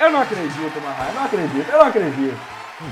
Eu 0.00 0.10
não 0.10 0.20
acredito, 0.20 0.80
Marra, 0.80 1.08
eu 1.08 1.14
não 1.14 1.24
acredito, 1.24 1.70
eu 1.70 1.78
não 1.78 1.86
acredito. 1.86 2.38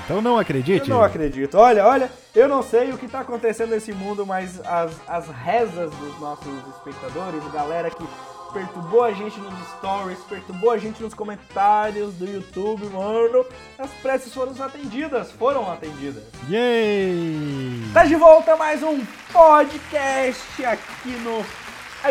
Então 0.05 0.21
não 0.21 0.39
acredite. 0.39 0.91
Eu 0.91 0.97
não 0.97 1.05
acredito. 1.05 1.57
Olha, 1.57 1.87
olha, 1.87 2.11
eu 2.35 2.49
não 2.49 2.63
sei 2.63 2.93
o 2.93 2.99
que 2.99 3.07
tá 3.07 3.21
acontecendo 3.21 3.71
nesse 3.71 3.93
mundo, 3.93 4.27
mas 4.27 4.61
as, 4.67 4.93
as 5.07 5.29
rezas 5.29 5.93
dos 5.93 6.19
nossos 6.19 6.53
espectadores, 6.75 7.43
galera 7.53 7.91
que 7.91 8.05
perturbou 8.53 9.05
a 9.05 9.13
gente 9.13 9.39
nos 9.39 9.55
stories, 9.77 10.19
perturbou 10.29 10.71
a 10.73 10.79
gente 10.79 11.01
nos 11.01 11.15
comentários 11.15 12.15
do 12.15 12.25
YouTube, 12.25 12.87
mano, 12.87 13.45
as 13.79 13.91
preces 14.03 14.35
foram 14.35 14.53
atendidas, 14.61 15.31
foram 15.31 15.71
atendidas. 15.71 16.25
Yay! 16.49 17.83
Tá 17.93 18.05
de 18.05 18.17
volta 18.17 18.57
mais 18.57 18.83
um 18.83 19.05
podcast 19.33 20.65
aqui 20.65 21.11
no 21.23 21.45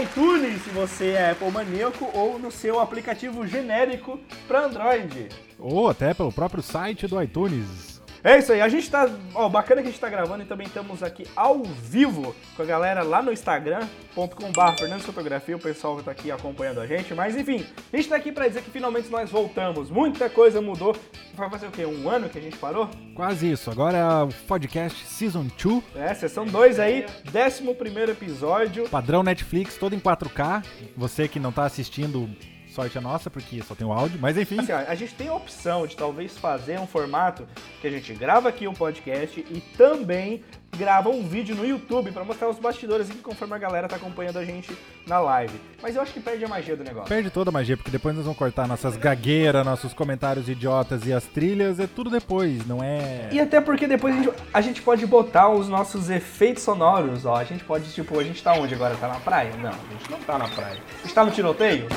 iTunes, 0.02 0.62
se 0.62 0.70
você 0.72 1.12
é 1.12 1.32
Apple 1.32 1.52
maníaco, 1.52 2.10
ou 2.14 2.38
no 2.38 2.52
seu 2.52 2.80
aplicativo 2.80 3.48
genérico 3.48 4.20
para 4.48 4.66
Android. 4.66 5.30
Ou 5.58 5.90
até 5.90 6.14
pelo 6.14 6.32
próprio 6.32 6.62
site 6.62 7.08
do 7.08 7.22
iTunes. 7.22 7.95
É 8.26 8.40
isso 8.40 8.52
aí, 8.52 8.60
a 8.60 8.68
gente 8.68 8.90
tá. 8.90 9.08
Ó, 9.36 9.48
bacana 9.48 9.84
que 9.84 9.88
a 9.88 9.92
gente 9.92 10.02
tá 10.02 10.10
gravando 10.10 10.42
e 10.42 10.48
também 10.48 10.66
estamos 10.66 11.04
aqui 11.04 11.28
ao 11.36 11.62
vivo 11.62 12.36
com 12.58 12.64
a 12.64 12.66
galera 12.66 13.04
lá 13.04 13.22
no 13.22 13.32
Instagram.com.br 13.32 14.78
Fernando 14.80 15.02
Fotografia, 15.02 15.56
o 15.56 15.60
pessoal 15.60 15.96
que 15.98 16.02
tá 16.02 16.10
aqui 16.10 16.32
acompanhando 16.32 16.82
a 16.82 16.88
gente. 16.88 17.14
Mas 17.14 17.38
enfim, 17.38 17.64
a 17.94 17.96
gente 17.96 18.10
tá 18.10 18.16
aqui 18.16 18.32
pra 18.32 18.48
dizer 18.48 18.64
que 18.64 18.72
finalmente 18.72 19.12
nós 19.12 19.30
voltamos. 19.30 19.92
Muita 19.92 20.28
coisa 20.28 20.60
mudou. 20.60 20.98
Vai 21.36 21.52
fazer 21.52 21.68
o 21.68 21.72
quê? 21.72 21.86
Um 21.86 22.10
ano 22.10 22.28
que 22.28 22.40
a 22.40 22.42
gente 22.42 22.58
parou? 22.58 22.90
Quase 23.14 23.52
isso. 23.52 23.70
Agora 23.70 23.96
é 23.96 24.24
o 24.24 24.30
podcast 24.48 25.06
Season 25.06 25.46
2. 25.64 25.84
É, 25.96 26.12
sessão 26.16 26.48
2 26.48 26.80
aí, 26.80 27.06
11 27.28 27.76
primeiro 27.76 28.12
episódio. 28.12 28.90
Padrão 28.90 29.22
Netflix, 29.22 29.78
todo 29.78 29.94
em 29.94 30.00
4K. 30.00 30.66
Você 30.98 31.28
que 31.28 31.40
não 31.40 31.52
tá 31.52 31.66
assistindo 31.66 32.28
Sorte 32.76 32.98
é 32.98 33.02
nossa, 33.02 33.30
porque 33.30 33.64
só 33.64 33.74
tem 33.74 33.88
o 33.88 33.94
áudio, 33.94 34.20
mas 34.20 34.38
enfim. 34.38 34.60
Assim, 34.60 34.74
ó, 34.74 34.80
a 34.80 34.96
gente 34.96 35.16
tem 35.16 35.30
a 35.30 35.34
opção 35.34 35.88
de 35.88 35.96
talvez 35.96 36.38
fazer 36.38 36.78
um 36.78 36.86
formato 36.86 37.48
que 37.80 37.88
a 37.88 37.90
gente 37.90 38.14
grava 38.14 38.50
aqui 38.50 38.68
um 38.68 38.74
podcast 38.74 39.40
e 39.40 39.62
também 39.78 40.44
grava 40.76 41.10
um 41.10 41.28
vídeo 41.28 41.56
no 41.56 41.66
YouTube 41.66 42.12
para 42.12 42.24
mostrar 42.24 42.50
os 42.50 42.60
bastidores 42.60 43.10
aqui 43.10 43.20
conforme 43.20 43.56
a 43.56 43.58
galera 43.58 43.88
tá 43.88 43.96
acompanhando 43.96 44.38
a 44.38 44.46
gente 44.46 44.76
na 45.08 45.20
live. 45.20 45.60
Mas 45.82 45.96
eu 45.96 46.02
acho 46.02 46.14
que 46.14 46.20
perde 46.20 46.44
a 46.46 46.48
magia 46.48 46.76
do 46.76 46.84
negócio. 46.84 47.10
Perde 47.10 47.30
toda 47.30 47.50
a 47.50 47.54
magia, 47.54 47.78
porque 47.78 47.92
depois 47.92 48.16
nós 48.16 48.26
vamos 48.26 48.38
cortar 48.38 48.68
nossas 48.68 48.98
gagueiras, 48.98 49.66
nossos 49.66 49.94
comentários 49.94 50.50
idiotas 50.50 51.06
e 51.06 51.14
as 51.14 51.26
trilhas, 51.26 51.80
é 51.80 51.88
tudo 51.88 52.10
depois, 52.10 52.66
não 52.66 52.84
é. 52.84 53.30
E 53.32 53.40
até 53.40 53.62
porque 53.62 53.88
depois 53.88 54.16
a 54.16 54.18
gente, 54.18 54.34
a 54.54 54.62
gente 54.62 54.82
pode 54.82 55.06
botar 55.06 55.50
os 55.50 55.68
nossos 55.68 56.10
efeitos 56.10 56.64
sonoros, 56.64 57.26
ó. 57.26 57.36
A 57.36 57.44
gente 57.44 57.64
pode, 57.64 57.92
tipo, 57.92 58.20
a 58.20 58.24
gente 58.24 58.44
tá 58.44 58.54
onde 58.54 58.74
agora? 58.74 58.96
Tá 58.96 59.08
na 59.08 59.20
praia? 59.20 59.52
Não, 59.58 59.70
a 59.70 59.94
gente 59.94 60.12
não 60.12 60.20
tá 60.20 60.38
na 60.38 60.48
praia. 60.48 60.80
A 61.00 61.02
gente 61.04 61.14
tá 61.14 61.26
no 61.26 61.32
tiroteio? 61.32 61.88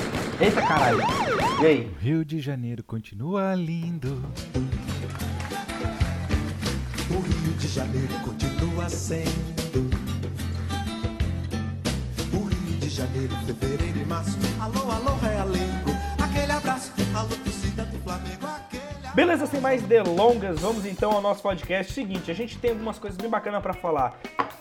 Eita 0.41 0.63
caralho. 0.63 1.01
E 1.61 1.67
aí? 1.67 1.91
O 1.97 2.03
Rio 2.03 2.25
de 2.25 2.41
Janeiro 2.41 2.83
continua 2.85 3.55
lindo. 3.55 4.23
De 7.69 7.75
Janeiro 7.75 8.15
continua 8.25 8.89
sendo. 8.89 9.91
O 12.33 12.45
Rio 12.45 12.79
de 12.81 12.89
Janeiro, 12.89 13.37
fevereiro 13.47 13.99
e 13.99 14.07
março. 14.07 14.39
Alô, 14.59 14.91
alô, 14.91 15.15
realengo. 15.21 15.91
Aquele 16.19 16.51
abraço, 16.51 16.91
alô, 17.15 17.29
torcida 17.29 17.85
do 17.85 17.99
Flamengo. 17.99 18.47
Beleza, 19.15 19.45
sem 19.45 19.61
mais 19.61 19.83
delongas, 19.83 20.59
vamos 20.61 20.87
então 20.87 21.13
ao 21.13 21.21
nosso 21.21 21.43
podcast. 21.43 21.93
Seguinte, 21.93 22.31
a 22.31 22.35
gente 22.35 22.57
tem 22.57 22.71
algumas 22.71 22.99
coisas 22.99 23.19
bem 23.19 23.29
bacanas 23.29 23.63
pra 23.63 23.75
falar. 23.75 24.19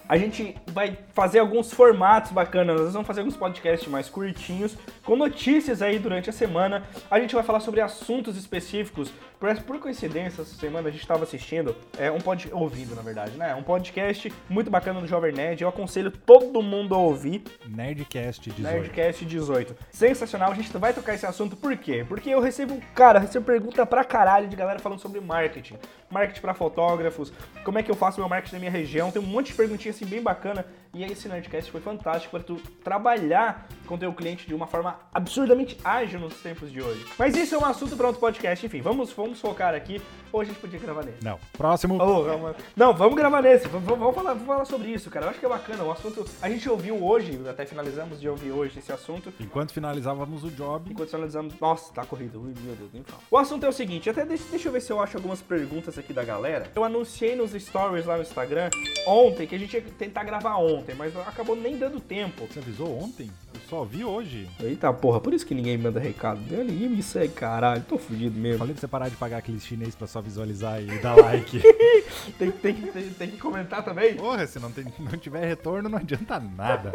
A 0.10 0.18
gente 0.18 0.56
vai 0.68 0.98
fazer 1.14 1.40
alguns 1.40 1.74
formatos 1.74 2.32
bacanas, 2.32 2.80
nós 2.80 2.94
vamos 2.94 3.08
fazer 3.08 3.20
alguns 3.20 3.36
podcasts 3.36 3.90
mais 3.90 4.08
curtinhos, 4.10 4.78
com 5.04 5.18
notícias 5.18 5.82
aí 5.82 6.00
durante 6.00 6.30
a 6.30 6.34
semana. 6.34 6.84
A 7.12 7.20
gente 7.20 7.36
vai 7.36 7.44
falar 7.44 7.60
sobre 7.60 7.82
assuntos 7.82 8.38
específicos. 8.38 9.12
Por, 9.40 9.56
por 9.64 9.80
coincidência, 9.80 10.42
essa 10.42 10.56
semana 10.56 10.88
a 10.88 10.92
gente 10.92 11.02
estava 11.02 11.24
assistindo, 11.24 11.76
é 11.98 12.10
um 12.10 12.20
pod, 12.20 12.50
ouvindo 12.52 12.96
na 12.96 13.02
verdade, 13.02 13.38
né? 13.38 13.54
Um 13.54 13.62
podcast 13.62 14.34
muito 14.50 14.72
bacana 14.72 15.00
do 15.02 15.08
Jovem 15.08 15.32
Nerd. 15.32 15.62
Eu 15.62 15.70
aconselho 15.70 16.10
todo 16.10 16.62
mundo 16.62 16.96
a 16.96 16.98
ouvir. 16.98 17.44
Nerdcast 17.68 18.50
18. 18.50 18.62
Nerdcast 18.62 19.26
18. 19.26 19.76
Sensacional, 19.92 20.52
a 20.52 20.56
gente 20.56 20.76
vai 20.78 20.94
tocar 20.94 21.14
esse 21.14 21.26
assunto 21.26 21.56
por 21.56 21.76
quê? 21.78 22.06
Porque 22.08 22.30
eu 22.30 22.40
recebo, 22.40 22.82
cara, 22.96 23.20
recebo 23.20 23.46
pergunta 23.46 23.86
pra 23.86 24.04
caralho 24.04 24.48
de 24.48 24.56
galera 24.56 24.80
falando 24.80 25.00
sobre 25.00 25.20
marketing. 25.20 25.76
Marketing 26.10 26.42
pra 26.42 26.54
fotógrafos, 26.54 27.34
como 27.64 27.78
é 27.78 27.84
que 27.84 27.92
eu 27.92 27.96
faço 27.96 28.20
meu 28.20 28.30
marketing 28.30 28.56
na 28.56 28.60
minha 28.60 28.72
região. 28.72 29.12
Tem 29.12 29.22
um 29.22 29.26
monte 29.26 29.48
de 29.48 29.54
perguntinhas 29.54 29.96
assim 29.96 30.06
bem 30.06 30.22
bacana. 30.22 30.66
E 30.98 31.04
esse 31.04 31.30
Nerdcast 31.30 31.70
foi 31.72 31.80
fantástico 31.80 32.32
para 32.32 32.44
tu 32.44 32.56
trabalhar 32.84 33.68
com 33.86 33.98
teu 34.00 34.12
cliente 34.12 34.48
de 34.48 34.56
uma 34.56 34.66
forma 34.66 35.00
absurdamente 35.14 35.78
ágil 35.84 36.20
nos 36.20 36.34
tempos 36.42 36.72
de 36.72 36.82
hoje. 36.82 37.06
Mas 37.20 37.38
isso 37.38 37.54
é 37.54 37.58
um 37.60 37.66
assunto 37.66 37.96
para 37.96 38.08
outro 38.08 38.20
podcast, 38.20 38.66
enfim, 38.66 38.82
vamos, 38.82 39.12
vamos 39.14 39.40
focar 39.40 39.76
aqui. 39.76 40.02
Ou 40.34 40.42
a 40.42 40.44
gente 40.44 40.60
podia 40.60 40.78
gravar 40.78 41.06
nesse. 41.06 41.24
Não. 41.24 41.40
Próximo. 41.54 41.96
Oh, 42.02 42.24
vamos- 42.24 42.56
não, 42.76 42.94
vamos 42.94 43.16
gravar 43.16 43.42
nesse. 43.42 43.66
Vamos, 43.70 43.88
vamos 43.88 44.14
falar, 44.14 44.34
vamos 44.34 44.46
falar 44.48 44.66
sobre 44.66 44.90
isso, 44.90 45.10
cara. 45.10 45.28
Eu 45.28 45.30
acho 45.30 45.40
que 45.40 45.46
é 45.46 45.50
bacana. 45.50 45.84
O 45.84 45.92
assunto. 45.92 46.26
A 46.42 46.50
gente 46.50 46.70
ouviu 46.70 47.02
hoje, 47.02 47.40
até 47.50 47.66
finalizamos 47.66 48.20
de 48.20 48.28
ouvir 48.28 48.52
hoje 48.52 48.78
esse 48.80 48.92
assunto. 48.92 49.32
Enquanto 49.40 49.72
finalizávamos 49.72 50.44
o 50.44 50.52
job, 50.52 50.92
Enquanto 50.92 51.12
finalizamos. 51.12 51.58
Nossa, 51.62 51.94
tá 51.94 52.04
corrido. 52.06 52.42
Ui, 52.42 52.54
meu 52.62 52.76
Deus, 52.76 52.90
nem 52.94 53.04
fala. 53.04 53.22
O 53.32 53.38
assunto 53.38 53.66
é 53.66 53.70
o 53.70 53.72
seguinte: 53.72 54.10
até 54.10 54.26
deixa, 54.26 54.44
deixa 54.50 54.68
eu 54.68 54.72
ver 54.74 54.82
se 54.82 54.92
eu 54.92 55.00
acho 55.00 55.16
algumas 55.16 55.42
perguntas 55.42 55.98
aqui 55.98 56.12
da 56.12 56.26
galera. 56.26 56.70
Eu 56.76 56.84
anunciei 56.84 57.34
nos 57.36 57.52
stories 57.52 58.06
lá 58.06 58.18
no 58.18 58.24
Instagram 58.24 58.70
ontem 59.08 59.48
que 59.48 59.56
a 59.56 59.60
gente 59.60 59.74
ia 59.78 59.82
tentar 59.82 60.26
gravar 60.26 60.58
ontem, 60.58 60.87
mas 60.96 61.16
acabou 61.18 61.56
nem 61.56 61.78
dando 61.78 62.00
tempo. 62.00 62.46
você 62.48 62.60
avisou 62.60 63.00
ontem? 63.02 63.30
Eu 63.54 63.60
só 63.70 63.84
vi 63.84 64.04
hoje. 64.06 64.48
Eita 64.62 64.92
porra, 64.94 65.20
por 65.20 65.34
isso 65.34 65.46
que 65.46 65.54
ninguém 65.56 65.78
manda 65.78 66.00
recado. 66.00 66.40
Ninguém 66.50 66.90
me 66.90 67.02
segue, 67.04 67.34
caralho. 67.34 67.84
Tô 67.88 67.98
fudido 67.98 68.40
mesmo. 68.40 68.60
Falei 68.60 68.74
pra 68.74 68.82
você 68.82 68.88
parar 68.88 69.10
de 69.10 69.16
pagar 69.16 69.38
aqueles 69.38 69.66
chinês 69.66 69.96
pra 69.96 70.08
só 70.08 70.22
visualizar 70.22 70.82
e 70.82 70.86
dar 71.00 71.16
like. 71.16 71.62
Tem, 72.38 72.52
tem, 72.52 72.74
que- 72.74 72.92
tem, 72.92 73.10
tem 73.10 73.30
que 73.32 73.38
comentar 73.38 73.84
também. 73.84 74.16
Porra, 74.16 74.46
se 74.48 74.60
não, 74.60 74.72
tem- 74.72 74.86
não 75.00 75.18
tiver 75.18 75.46
retorno, 75.46 75.88
não 75.90 75.98
adianta 75.98 76.40
nada. 76.40 76.92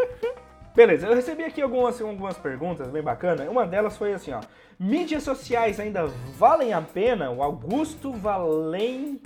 Beleza, 0.75 1.07
eu 1.07 1.15
recebi 1.15 1.43
aqui 1.45 1.61
algumas, 1.61 2.01
algumas 2.01 2.37
perguntas 2.39 2.89
bem 2.89 3.03
bacanas. 3.03 3.49
Uma 3.49 3.67
delas 3.67 3.97
foi 3.97 4.13
assim, 4.15 4.33
ó. 4.33 4.41
Mídias 4.79 5.23
sociais 5.23 5.79
ainda 5.79 6.07
valem 6.39 6.73
a 6.73 6.81
pena? 6.81 7.31
O 7.31 7.43
Augusto 7.43 8.13
Valem 8.13 9.21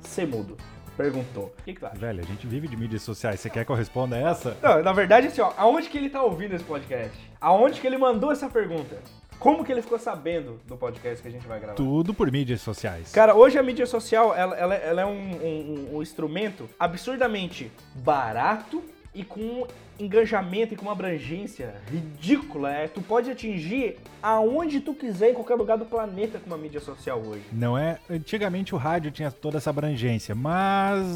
Semudo 0.00 0.56
perguntou. 1.02 1.54
O 1.58 1.62
que, 1.62 1.72
que 1.72 1.80
tu 1.80 1.86
acha? 1.86 1.96
Velho, 1.96 2.20
a 2.20 2.26
gente 2.26 2.46
vive 2.46 2.66
de 2.68 2.76
mídias 2.76 3.02
sociais. 3.02 3.38
Você 3.40 3.48
quer 3.48 3.64
que 3.64 3.70
eu 3.70 3.76
responda 3.76 4.16
essa? 4.18 4.56
Não, 4.62 4.82
na 4.82 4.92
verdade, 4.92 5.28
assim, 5.28 5.40
ó, 5.40 5.52
aonde 5.56 5.88
que 5.88 5.96
ele 5.96 6.10
tá 6.10 6.20
ouvindo 6.22 6.54
esse 6.54 6.64
podcast? 6.64 7.16
Aonde 7.40 7.80
que 7.80 7.86
ele 7.86 7.96
mandou 7.96 8.32
essa 8.32 8.48
pergunta? 8.50 8.98
Como 9.38 9.64
que 9.64 9.70
ele 9.70 9.80
ficou 9.82 10.00
sabendo 10.00 10.58
do 10.66 10.76
podcast 10.76 11.22
que 11.22 11.28
a 11.28 11.30
gente 11.30 11.46
vai 11.46 11.60
gravar? 11.60 11.74
Tudo 11.76 12.12
por 12.12 12.28
mídias 12.30 12.60
sociais. 12.60 13.12
Cara, 13.12 13.36
hoje 13.36 13.56
a 13.56 13.62
mídia 13.62 13.86
social, 13.86 14.34
ela, 14.34 14.56
ela- 14.56 14.74
ela 14.74 15.02
é 15.02 15.06
um, 15.06 15.10
um- 15.12 15.96
um 15.96 16.02
instrumento 16.02 16.68
absurdamente 16.78 17.70
barato 17.94 18.82
e 19.14 19.22
com 19.24 19.64
engajamento 19.98 20.74
e 20.74 20.76
com 20.76 20.82
uma 20.84 20.92
abrangência 20.92 21.74
ridícula. 21.90 22.72
É, 22.72 22.88
tu 22.88 23.00
pode 23.00 23.30
atingir 23.30 23.96
aonde 24.22 24.80
tu 24.80 24.94
quiser, 24.94 25.30
em 25.30 25.34
qualquer 25.34 25.54
lugar 25.54 25.76
do 25.78 25.84
planeta 25.84 26.38
com 26.38 26.46
uma 26.46 26.56
mídia 26.58 26.80
social 26.80 27.20
hoje. 27.20 27.42
Não 27.52 27.76
é? 27.76 27.98
Antigamente 28.10 28.74
o 28.74 28.78
rádio 28.78 29.10
tinha 29.10 29.30
toda 29.30 29.58
essa 29.58 29.70
abrangência, 29.70 30.34
mas, 30.34 31.06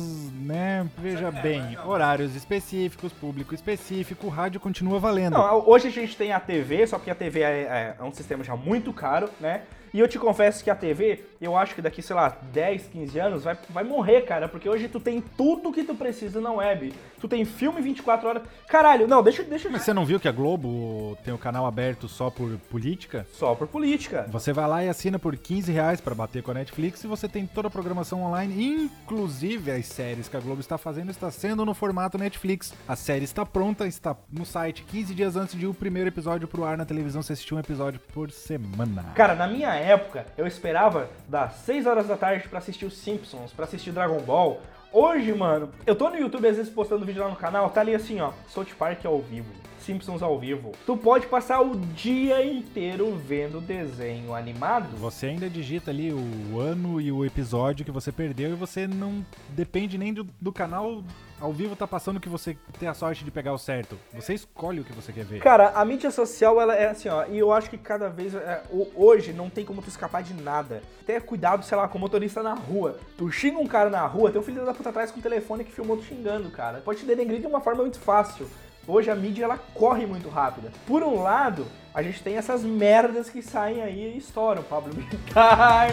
né, 0.41 0.87
veja 0.99 1.31
bem, 1.31 1.77
horários 1.85 2.35
específicos, 2.37 3.13
público 3.13 3.55
específico, 3.55 4.27
o 4.27 4.31
rádio 4.31 4.61
continua 4.61 4.99
valendo. 4.99 5.35
Não, 5.35 5.69
hoje 5.69 5.89
a 5.89 5.91
gente 5.91 6.17
tem 6.17 6.33
a 6.33 6.41
TV, 6.41 6.87
só 6.87 6.99
que 6.99 7.11
a 7.11 7.15
TV 7.15 7.41
é, 7.43 7.45
é- 7.63 7.97
é 7.99 8.03
um 8.03 8.13
sistema 8.13 8.43
já 8.45 8.57
muito 8.57 8.93
caro, 8.93 9.29
né? 9.41 9.63
E 9.95 10.01
eu 10.01 10.09
te 10.09 10.19
confesso 10.19 10.65
que 10.65 10.71
a 10.71 10.75
TV, 10.75 11.23
eu 11.39 11.55
acho 11.55 11.75
que 11.75 11.83
daqui, 11.83 12.01
sei 12.01 12.17
lá, 12.17 12.35
10, 12.51 12.87
15 12.87 13.19
anos 13.19 13.45
vai, 13.45 13.59
vai 13.69 13.85
morrer, 13.85 14.23
cara, 14.23 14.49
porque 14.49 14.67
hoje 14.67 14.89
tu 14.89 14.99
tem 14.99 15.21
tudo 15.21 15.71
que 15.71 15.85
tu 15.85 15.95
precisa 15.95 16.41
na 16.41 16.51
web. 16.51 16.95
Tu 17.21 17.29
tem 17.29 17.45
filme 17.45 17.83
24 17.83 18.27
horas. 18.27 18.43
Caralho, 18.73 19.07
não, 19.07 19.23
deixa, 19.23 19.43
deixa 19.43 19.69
Mas 19.69 19.83
você 19.83 19.93
não 19.93 20.07
viu 20.07 20.19
que 20.19 20.27
a 20.27 20.33
Globo 20.33 21.15
tem 21.23 21.35
o 21.35 21.37
canal 21.37 21.67
aberto 21.67 22.09
só 22.09 22.31
por 22.31 22.57
política? 22.71 23.27
só 23.35 23.55
por 23.55 23.69
política. 23.69 24.25
Você 24.31 24.51
vai 24.51 24.67
lá 24.67 24.83
e 24.83 24.89
assina 24.89 25.19
por 25.19 25.37
15 25.37 25.71
reais 25.71 26.01
pra 26.01 26.15
bater 26.15 26.43
com 26.43 26.53
a 26.53 26.55
Netflix 26.55 27.05
e 27.05 27.07
você 27.07 27.29
tem 27.29 27.47
toda 27.47 27.69
a 27.69 27.71
programação 27.71 28.23
online, 28.23 28.65
inclusive 28.65 29.71
as 29.71 29.85
séries 29.85 30.27
que 30.27 30.39
a 30.39 30.41
Globo 30.41 30.63
está 30.63 30.79
fazendo 30.79 31.11
está 31.11 31.31
sendo 31.31 31.67
no 31.67 31.75
formato 31.75 32.17
Netflix. 32.17 32.73
A 32.89 32.97
série 32.97 33.27
está 33.27 33.45
pronta, 33.45 33.87
está 33.87 34.17
no 34.33 34.47
site 34.47 34.85
15 34.85 35.15
dias 35.15 35.37
antes 35.37 35.55
de 35.55 35.67
o 35.67 35.75
primeiro 35.75 36.09
episódio 36.09 36.49
pro 36.49 36.65
ar 36.65 36.79
na 36.79 36.87
televisão. 36.87 37.23
Você 37.23 37.35
assistiu 37.35 37.59
um 37.59 37.61
episódio 37.61 38.01
por 38.15 38.31
semana. 38.31 39.13
Cara, 39.15 39.35
na 39.35 39.47
minha 39.47 39.75
época, 39.75 40.25
eu 40.35 40.47
esperava 40.47 41.11
das 41.29 41.57
6 41.67 41.87
horas 41.87 42.09
da 42.09 42.17
tarde 42.17 42.49
pra 42.49 42.59
assistir 42.59 42.87
os 42.87 42.97
Simpsons, 42.97 43.53
pra 43.53 43.67
assistir 43.67 43.93
Dragon 43.93 44.21
Ball. 44.21 44.63
Hoje, 44.95 45.33
mano, 45.33 45.71
eu 45.87 45.97
tô 45.97 46.11
no 46.11 46.19
YouTube 46.19 46.47
às 46.47 46.59
vezes 46.59 46.71
postando 46.71 47.07
vídeo 47.07 47.23
lá 47.23 47.31
no 47.31 47.37
canal, 47.37 47.71
tá 47.71 47.81
ali 47.81 47.95
assim, 47.95 48.21
ó, 48.21 48.31
South 48.47 48.67
Park 48.79 49.07
ao 49.07 49.19
vivo. 49.21 49.51
Simpsons 49.83 50.23
ao 50.23 50.39
vivo. 50.39 50.73
Tu 50.87 50.97
pode 50.97 51.27
passar 51.27 51.61
o 51.61 51.77
dia 51.77 52.45
inteiro 52.45 53.17
vendo 53.17 53.61
desenho 53.61 54.35
animado. 54.35 54.97
Você 54.97 55.27
ainda 55.27 55.49
digita 55.49 55.91
ali 55.91 56.13
o 56.13 56.59
ano 56.59 57.01
e 57.01 57.11
o 57.11 57.25
episódio 57.25 57.85
que 57.85 57.91
você 57.91 58.11
perdeu 58.11 58.51
e 58.51 58.55
você 58.55 58.87
não 58.87 59.25
depende 59.51 59.99
nem 59.99 60.13
do, 60.13 60.27
do 60.41 60.53
canal 60.53 61.03
ao 61.43 61.53
vivo 61.53 61.75
tá 61.75 61.89
passando 61.89 62.21
que 62.21 62.29
você 62.29 62.57
tem 62.79 62.89
a 62.89 62.95
sorte 62.95 63.25
de 63.25 63.31
pegar 63.31 63.53
o 63.53 63.59
certo. 63.59 63.99
Você 64.15 64.33
escolhe 64.33 64.79
o 64.79 64.85
que 64.85 64.93
você 64.93 65.13
quer 65.13 65.25
ver. 65.25 65.41
Cara, 65.41 65.71
a 65.71 65.85
mídia 65.85 66.11
social, 66.13 66.61
ela 66.61 66.77
é 66.77 66.91
assim, 66.91 67.09
ó, 67.09 67.27
e 67.27 67.37
eu 67.37 67.53
acho 67.53 67.69
que 67.69 67.77
cada 67.77 68.09
vez, 68.09 68.33
é, 68.33 68.63
hoje, 68.95 69.33
não 69.33 69.51
tem 69.51 69.65
como 69.65 69.83
tu 69.83 69.89
escapar 69.89 70.23
de 70.23 70.35
nada. 70.35 70.83
Tenha 71.05 71.21
cuidado, 71.21 71.65
sei 71.65 71.77
lá, 71.77 71.89
com 71.89 71.99
o 71.99 72.01
motorista 72.01 72.45
na 72.45 72.55
rua. 72.55 72.97
Tu 73.19 73.29
xinga 73.33 73.59
um 73.59 73.67
cara 73.67 73.91
na 73.91 74.07
rua, 74.07 74.31
tem 74.31 74.41
um 74.41 74.45
filho 74.45 74.65
da 74.65 74.73
puta 74.73 74.91
atrás 74.91 75.11
com 75.11 75.19
o 75.19 75.23
telefone 75.23 75.65
que 75.65 75.73
filmou 75.73 75.97
tu 75.97 76.05
xingando, 76.05 76.49
cara. 76.49 76.81
Pode 76.81 77.01
te 77.01 77.07
denegrir 77.07 77.41
de 77.41 77.47
uma 77.49 77.61
forma 77.61 77.83
muito 77.83 77.99
fácil. 77.99 78.49
Hoje 78.87 79.11
a 79.11 79.15
mídia, 79.15 79.45
ela 79.45 79.59
corre 79.75 80.07
muito 80.07 80.29
rápida. 80.29 80.73
Por 80.87 81.03
um 81.03 81.23
lado, 81.23 81.67
a 81.95 82.03
gente 82.03 82.23
tem 82.23 82.37
essas 82.37 82.63
merdas 82.63 83.31
que 83.31 83.43
saem 83.43 83.83
aí 83.83 84.15
e 84.15 84.19
estouram. 84.19 84.63
Pablo 84.63 84.93
Vittar, 84.93 85.89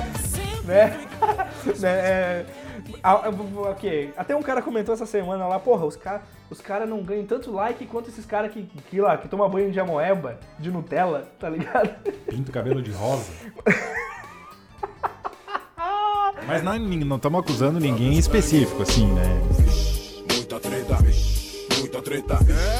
né? 0.65 1.07
né? 1.79 1.89
é. 1.89 2.45
Até 4.17 4.35
um 4.35 4.41
cara 4.41 4.61
comentou 4.61 4.93
essa 4.93 5.05
semana 5.05 5.47
lá, 5.47 5.59
porra, 5.59 5.85
os 5.85 5.95
caras 5.95 6.21
os 6.49 6.59
cara 6.61 6.85
não 6.85 7.03
ganham 7.03 7.25
tanto 7.25 7.51
like 7.51 7.85
quanto 7.85 8.09
esses 8.09 8.25
caras 8.25 8.51
que, 8.51 8.63
que 8.63 8.99
lá, 8.99 9.17
que 9.17 9.27
toma 9.27 9.47
banho 9.47 9.71
de 9.71 9.79
amoeba, 9.79 10.39
de 10.57 10.71
Nutella, 10.71 11.29
tá 11.37 11.47
ligado? 11.47 11.91
Pinta 12.27 12.49
o 12.49 12.53
cabelo 12.53 12.81
de 12.81 12.91
rosa. 12.91 13.31
Mas 16.47 16.63
não 16.63 16.79
não 16.79 17.17
estamos 17.17 17.39
acusando 17.41 17.79
ninguém 17.79 18.17
específico, 18.17 18.81
assim, 18.81 19.05
né? 19.13 19.41
Muita 20.33 20.59
treta, 20.59 20.97
muita 21.79 22.01
treta. 22.01 22.39
É 22.49 22.78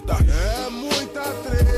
treta. 0.00 0.14
É 0.66 0.70
muita 0.70 1.20
treta. 1.20 1.74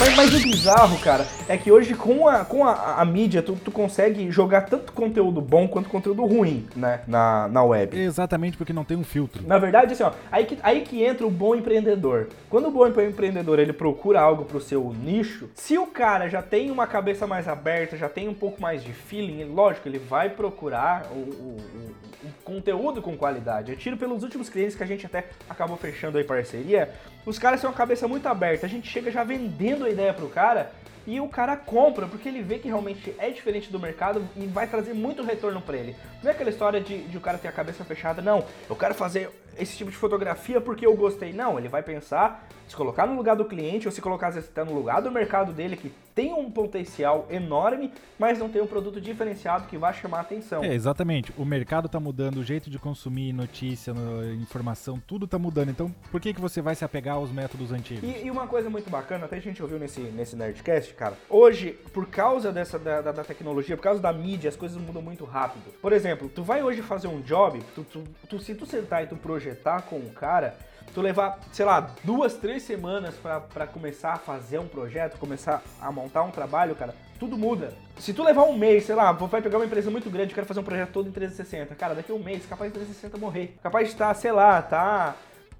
Mas, 0.00 0.14
mas 0.14 0.32
o 0.34 0.38
bizarro, 0.40 0.96
cara, 1.00 1.26
é 1.48 1.56
que 1.58 1.72
hoje 1.72 1.92
com 1.92 2.28
a, 2.28 2.44
com 2.44 2.64
a, 2.64 3.00
a 3.00 3.04
mídia 3.04 3.42
tu, 3.42 3.56
tu 3.56 3.72
consegue 3.72 4.30
jogar 4.30 4.60
tanto 4.62 4.92
conteúdo 4.92 5.40
bom 5.40 5.66
quanto 5.66 5.88
conteúdo 5.90 6.24
ruim, 6.24 6.68
né, 6.76 7.00
na, 7.08 7.48
na 7.48 7.64
web. 7.64 7.98
Exatamente 7.98 8.56
porque 8.56 8.72
não 8.72 8.84
tem 8.84 8.96
um 8.96 9.02
filtro. 9.02 9.44
Na 9.44 9.58
verdade, 9.58 9.92
assim, 9.94 10.04
ó, 10.04 10.12
aí 10.30 10.44
que, 10.46 10.56
aí 10.62 10.82
que 10.82 11.02
entra 11.02 11.26
o 11.26 11.30
bom 11.30 11.52
empreendedor. 11.56 12.28
Quando 12.48 12.68
o 12.68 12.70
bom 12.70 12.86
empreendedor 12.86 13.58
ele 13.58 13.72
procura 13.72 14.20
algo 14.20 14.44
pro 14.44 14.60
seu 14.60 14.94
nicho, 15.02 15.50
se 15.56 15.76
o 15.76 15.86
cara 15.86 16.28
já 16.28 16.42
tem 16.42 16.70
uma 16.70 16.86
cabeça 16.86 17.26
mais 17.26 17.48
aberta, 17.48 17.96
já 17.96 18.08
tem 18.08 18.28
um 18.28 18.34
pouco 18.34 18.62
mais 18.62 18.84
de 18.84 18.92
feeling, 18.92 19.44
lógico, 19.52 19.88
ele 19.88 19.98
vai 19.98 20.30
procurar 20.30 21.06
o, 21.10 21.14
o- 21.16 21.56
o- 21.74 22.08
o 22.24 22.30
conteúdo 22.44 23.00
com 23.00 23.16
qualidade. 23.16 23.70
Eu 23.72 23.78
tiro 23.78 23.96
pelos 23.96 24.22
últimos 24.24 24.48
clientes 24.48 24.74
que 24.76 24.82
a 24.82 24.86
gente 24.86 25.06
até 25.06 25.26
acabou 25.48 25.76
fechando 25.76 26.18
aí 26.18 26.24
parceria, 26.24 26.90
os 27.28 27.38
caras 27.38 27.60
têm 27.60 27.68
uma 27.68 27.76
cabeça 27.76 28.08
muito 28.08 28.26
aberta. 28.26 28.64
A 28.64 28.68
gente 28.68 28.88
chega 28.88 29.10
já 29.10 29.22
vendendo 29.22 29.84
a 29.84 29.90
ideia 29.90 30.14
pro 30.14 30.30
cara 30.30 30.72
e 31.06 31.20
o 31.20 31.28
cara 31.28 31.56
compra, 31.58 32.06
porque 32.06 32.26
ele 32.26 32.42
vê 32.42 32.58
que 32.58 32.68
realmente 32.68 33.14
é 33.18 33.28
diferente 33.28 33.70
do 33.70 33.78
mercado 33.78 34.26
e 34.34 34.46
vai 34.46 34.66
trazer 34.66 34.94
muito 34.94 35.22
retorno 35.22 35.60
pra 35.60 35.76
ele. 35.76 35.94
Não 36.22 36.30
é 36.30 36.34
aquela 36.34 36.48
história 36.48 36.80
de, 36.80 37.02
de 37.02 37.18
o 37.18 37.20
cara 37.20 37.36
ter 37.36 37.48
a 37.48 37.52
cabeça 37.52 37.84
fechada, 37.84 38.22
não, 38.22 38.44
eu 38.68 38.74
quero 38.74 38.94
fazer 38.94 39.30
esse 39.58 39.76
tipo 39.76 39.90
de 39.90 39.96
fotografia 39.96 40.60
porque 40.60 40.86
eu 40.86 40.94
gostei. 40.96 41.32
Não, 41.32 41.58
ele 41.58 41.68
vai 41.68 41.82
pensar, 41.82 42.46
se 42.66 42.74
colocar 42.76 43.06
no 43.06 43.14
lugar 43.16 43.36
do 43.36 43.44
cliente 43.44 43.86
ou 43.88 43.92
se 43.92 44.00
colocar, 44.00 44.28
às 44.28 44.34
vezes, 44.34 44.50
tá 44.50 44.64
no 44.64 44.74
lugar 44.74 45.00
do 45.02 45.10
mercado 45.10 45.52
dele 45.52 45.76
que 45.76 45.92
tem 46.14 46.32
um 46.32 46.50
potencial 46.50 47.26
enorme, 47.30 47.92
mas 48.18 48.40
não 48.40 48.48
tem 48.48 48.60
um 48.60 48.66
produto 48.66 49.00
diferenciado 49.00 49.66
que 49.68 49.78
vai 49.78 49.94
chamar 49.94 50.18
a 50.18 50.20
atenção. 50.22 50.64
É, 50.64 50.74
exatamente. 50.74 51.32
O 51.38 51.44
mercado 51.44 51.88
tá 51.88 52.00
mudando, 52.00 52.38
o 52.38 52.44
jeito 52.44 52.68
de 52.68 52.76
consumir 52.78 53.32
notícia, 53.32 53.94
no- 53.94 54.32
informação, 54.34 55.00
tudo 55.06 55.28
tá 55.28 55.38
mudando. 55.38 55.70
Então, 55.70 55.94
por 56.10 56.20
que, 56.20 56.34
que 56.34 56.40
você 56.40 56.60
vai 56.60 56.74
se 56.74 56.84
apegar 56.84 57.14
aos 57.16 57.30
métodos 57.30 57.70
antigos? 57.70 58.02
E, 58.02 58.26
e 58.26 58.30
uma 58.32 58.48
coisa 58.48 58.68
muito 58.68 58.90
bacana, 58.90 59.26
até 59.26 59.36
a 59.36 59.40
gente 59.40 59.62
ouviu 59.62 59.78
nesse, 59.78 60.00
nesse 60.00 60.34
Nerdcast, 60.34 60.92
cara. 60.94 61.16
Hoje, 61.30 61.72
por 61.92 62.06
causa 62.06 62.50
dessa 62.50 62.78
da, 62.80 63.00
da- 63.00 63.12
da 63.12 63.22
tecnologia, 63.24 63.76
por 63.76 63.82
causa 63.84 64.00
da 64.02 64.12
mídia, 64.12 64.48
as 64.48 64.56
coisas 64.56 64.76
mudam 64.76 65.00
muito 65.00 65.24
rápido. 65.24 65.72
Por 65.80 65.92
exemplo, 65.92 66.28
tu 66.28 66.42
vai 66.42 66.64
hoje 66.64 66.82
fazer 66.82 67.06
um 67.06 67.20
job, 67.20 67.60
tu, 67.76 67.84
tu- 67.84 68.04
tu- 68.28 68.40
se 68.40 68.56
tu 68.56 68.66
sentar 68.66 69.04
e 69.04 69.06
tu 69.06 69.14
projetar 69.14 69.47
com 69.82 69.96
um 69.96 70.10
cara, 70.10 70.56
tu 70.94 71.00
levar, 71.00 71.38
sei 71.52 71.64
lá, 71.64 71.94
duas, 72.02 72.34
três 72.34 72.62
semanas 72.62 73.14
pra 73.14 73.66
começar 73.66 74.14
a 74.14 74.18
fazer 74.18 74.58
um 74.58 74.68
projeto, 74.68 75.18
começar 75.18 75.62
a 75.80 75.92
montar 75.92 76.22
um 76.22 76.30
trabalho, 76.30 76.74
cara, 76.74 76.94
tudo 77.18 77.36
muda. 77.36 77.72
Se 77.98 78.12
tu 78.12 78.22
levar 78.22 78.44
um 78.44 78.56
mês, 78.56 78.84
sei 78.84 78.94
lá, 78.94 79.12
vai 79.12 79.42
pegar 79.42 79.58
uma 79.58 79.66
empresa 79.66 79.90
muito 79.90 80.10
grande, 80.10 80.34
quero 80.34 80.46
fazer 80.46 80.60
um 80.60 80.64
projeto 80.64 80.90
todo 80.90 81.08
em 81.08 81.12
360, 81.12 81.74
cara, 81.74 81.94
daqui 81.94 82.12
a 82.12 82.14
um 82.14 82.22
mês, 82.22 82.46
capaz 82.46 82.72
de 82.72 82.78
360 82.78 83.18
morrer. 83.18 83.56
Capaz 83.62 83.88
de 83.88 83.92
estar, 83.94 84.14
sei 84.14 84.32
lá, 84.32 84.62
tá 84.62 85.16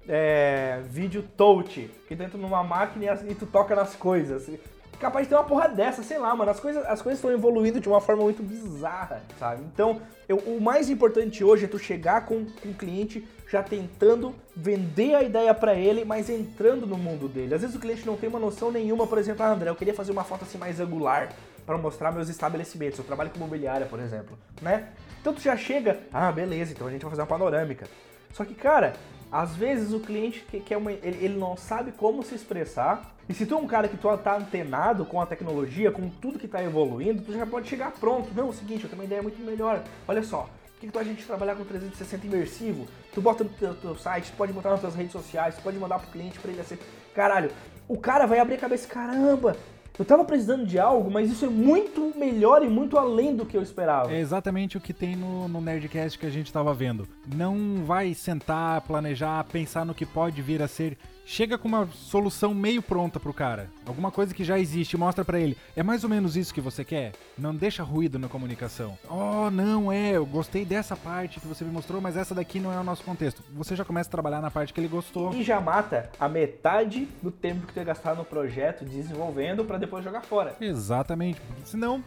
é, 0.07 0.81
vídeo 0.85 1.23
touch, 1.37 1.89
que 2.07 2.15
tu 2.15 2.23
entra 2.23 2.37
numa 2.37 2.63
máquina 2.63 3.19
e 3.27 3.35
tu 3.35 3.45
toca 3.45 3.75
nas 3.75 3.95
coisas. 3.95 4.49
Capaz 4.99 5.25
de 5.25 5.29
ter 5.29 5.35
uma 5.35 5.45
porra 5.45 5.69
dessa, 5.69 6.03
sei 6.03 6.17
lá, 6.17 6.35
mano. 6.35 6.51
As 6.51 6.59
coisas 6.59 6.85
as 6.85 7.01
coisas 7.01 7.19
estão 7.19 7.31
evoluindo 7.31 7.79
de 7.79 7.87
uma 7.87 8.01
forma 8.01 8.23
muito 8.23 8.43
bizarra, 8.43 9.21
sabe? 9.39 9.63
Então, 9.73 10.01
eu- 10.27 10.37
o 10.39 10.59
mais 10.59 10.89
importante 10.89 11.43
hoje 11.43 11.65
é 11.65 11.67
tu 11.67 11.79
chegar 11.79 12.25
com, 12.25 12.45
com 12.45 12.69
o 12.69 12.73
cliente 12.73 13.25
já 13.49 13.63
tentando 13.63 14.35
vender 14.55 15.15
a 15.15 15.23
ideia 15.23 15.53
pra 15.53 15.73
ele, 15.73 16.03
mas 16.03 16.29
entrando 16.29 16.85
no 16.85 16.97
mundo 16.97 17.27
dele. 17.29 17.55
Às 17.55 17.61
vezes 17.61 17.75
o 17.75 17.79
cliente 17.79 18.05
não 18.05 18.17
tem 18.17 18.29
uma 18.29 18.39
noção 18.39 18.71
nenhuma, 18.71 19.07
por 19.07 19.17
exemplo, 19.17 19.43
ah, 19.43 19.49
André, 19.51 19.69
eu 19.69 19.75
queria 19.75 19.93
fazer 19.93 20.11
uma 20.11 20.23
foto 20.23 20.43
assim 20.43 20.57
mais 20.57 20.79
angular 20.79 21.29
para 21.65 21.77
mostrar 21.77 22.11
meus 22.11 22.27
estabelecimentos. 22.29 22.99
Eu 22.99 23.05
trabalho 23.05 23.29
com 23.29 23.37
imobiliária, 23.37 23.85
por 23.85 23.99
exemplo, 23.99 24.37
né? 24.61 24.89
Então 25.21 25.33
tu 25.33 25.39
já 25.41 25.55
chega, 25.55 25.99
ah, 26.13 26.31
beleza, 26.31 26.73
então 26.73 26.87
a 26.87 26.91
gente 26.91 27.01
vai 27.01 27.09
fazer 27.11 27.21
uma 27.21 27.27
panorâmica. 27.27 27.87
Só 28.33 28.43
que, 28.45 28.53
cara, 28.53 28.93
às 29.31 29.55
vezes 29.55 29.93
o 29.93 29.99
cliente 29.99 30.41
que 30.49 30.59
quer 30.59 30.77
uma, 30.77 30.91
ele, 30.91 31.23
ele 31.23 31.37
não 31.37 31.55
sabe 31.55 31.91
como 31.91 32.23
se 32.23 32.35
expressar. 32.35 33.15
E 33.27 33.33
se 33.33 33.45
tu 33.45 33.53
é 33.53 33.57
um 33.57 33.67
cara 33.67 33.87
que 33.87 33.97
tu 33.97 34.17
tá 34.17 34.37
antenado 34.37 35.05
com 35.05 35.21
a 35.21 35.25
tecnologia, 35.25 35.91
com 35.91 36.09
tudo 36.09 36.39
que 36.39 36.47
tá 36.47 36.63
evoluindo, 36.63 37.21
tu 37.21 37.31
já 37.33 37.45
pode 37.45 37.67
chegar 37.67 37.91
pronto. 37.91 38.29
Não, 38.35 38.47
é 38.47 38.49
o 38.49 38.53
seguinte, 38.53 38.83
eu 38.83 38.89
tenho 38.89 39.01
uma 39.01 39.05
ideia 39.05 39.21
muito 39.21 39.39
melhor. 39.39 39.83
Olha 40.07 40.23
só, 40.23 40.49
o 40.75 40.79
que, 40.79 40.87
que 40.87 40.93
tu 40.93 40.97
a 40.97 41.03
gente 41.03 41.25
trabalhar 41.25 41.55
com 41.55 41.63
360 41.63 42.25
imersivo? 42.25 42.87
Tu 43.13 43.21
bota 43.21 43.43
no 43.43 43.49
teu, 43.51 43.75
teu 43.75 43.95
site, 43.95 44.31
tu 44.31 44.37
pode 44.37 44.51
botar 44.51 44.71
nas 44.71 44.81
tuas 44.81 44.95
redes 44.95 45.11
sociais, 45.11 45.55
tu 45.55 45.61
pode 45.61 45.77
mandar 45.77 45.99
pro 45.99 46.09
cliente 46.09 46.39
pra 46.39 46.51
ele 46.51 46.61
assim. 46.61 46.77
Caralho, 47.13 47.51
o 47.87 47.97
cara 47.97 48.25
vai 48.25 48.39
abrir 48.39 48.55
a 48.55 48.59
cabeça, 48.59 48.87
caramba, 48.87 49.55
eu 49.99 50.05
tava 50.05 50.23
precisando 50.23 50.65
de 50.65 50.79
algo, 50.79 51.11
mas 51.11 51.29
isso 51.29 51.43
é 51.43 51.49
muito 51.49 52.13
melhor 52.17 52.63
e 52.63 52.69
muito 52.69 52.97
além 52.97 53.35
do 53.35 53.45
que 53.45 53.57
eu 53.57 53.61
esperava. 53.61 54.13
É 54.13 54.19
exatamente 54.19 54.77
o 54.77 54.79
que 54.79 54.93
tem 54.93 55.13
no, 55.13 55.49
no 55.49 55.59
Nerdcast 55.59 56.17
que 56.17 56.25
a 56.25 56.29
gente 56.29 56.53
tava 56.53 56.73
vendo. 56.73 57.05
Não 57.35 57.83
vai 57.85 58.13
sentar, 58.13 58.79
planejar, 58.81 59.43
pensar 59.43 59.85
no 59.85 59.93
que 59.93 60.05
pode 60.05 60.41
vir 60.41 60.61
a 60.61 60.69
ser. 60.69 60.97
Chega 61.31 61.59
com 61.59 61.67
uma 61.67 61.87
solução 61.93 62.55
meio 62.55 62.81
pronta 62.81 63.19
pro 63.19 63.31
cara. 63.31 63.69
Alguma 63.85 64.09
coisa 64.09 64.33
que 64.33 64.43
já 64.43 64.57
existe, 64.57 64.97
mostra 64.97 65.23
pra 65.23 65.39
ele. 65.39 65.55
É 65.75 65.83
mais 65.83 66.03
ou 66.03 66.09
menos 66.09 66.35
isso 66.35 66.51
que 66.51 66.59
você 66.59 66.83
quer? 66.83 67.11
Não 67.37 67.53
deixa 67.55 67.83
ruído 67.83 68.17
na 68.17 68.27
comunicação. 68.27 68.97
Oh, 69.07 69.51
não 69.51 69.91
é, 69.91 70.13
eu 70.13 70.25
gostei 70.25 70.65
dessa 70.65 70.95
parte 70.95 71.39
que 71.39 71.47
você 71.47 71.63
me 71.63 71.69
mostrou, 71.69 72.01
mas 72.01 72.17
essa 72.17 72.33
daqui 72.33 72.59
não 72.59 72.73
é 72.73 72.79
o 72.79 72.83
nosso 72.83 73.03
contexto. 73.03 73.43
Você 73.53 73.75
já 73.75 73.85
começa 73.85 74.09
a 74.09 74.11
trabalhar 74.11 74.41
na 74.41 74.49
parte 74.49 74.73
que 74.73 74.79
ele 74.79 74.87
gostou. 74.87 75.31
E 75.31 75.43
já 75.43 75.61
mata 75.61 76.09
a 76.19 76.27
metade 76.27 77.07
do 77.21 77.29
tempo 77.29 77.67
que 77.67 77.73
tu 77.73 77.77
ia 77.77 77.83
gastar 77.83 78.15
no 78.15 78.25
projeto 78.25 78.83
desenvolvendo 78.83 79.63
pra 79.63 79.77
depois 79.77 80.03
jogar 80.03 80.21
fora. 80.21 80.55
Exatamente. 80.59 81.39
Senão, 81.63 82.03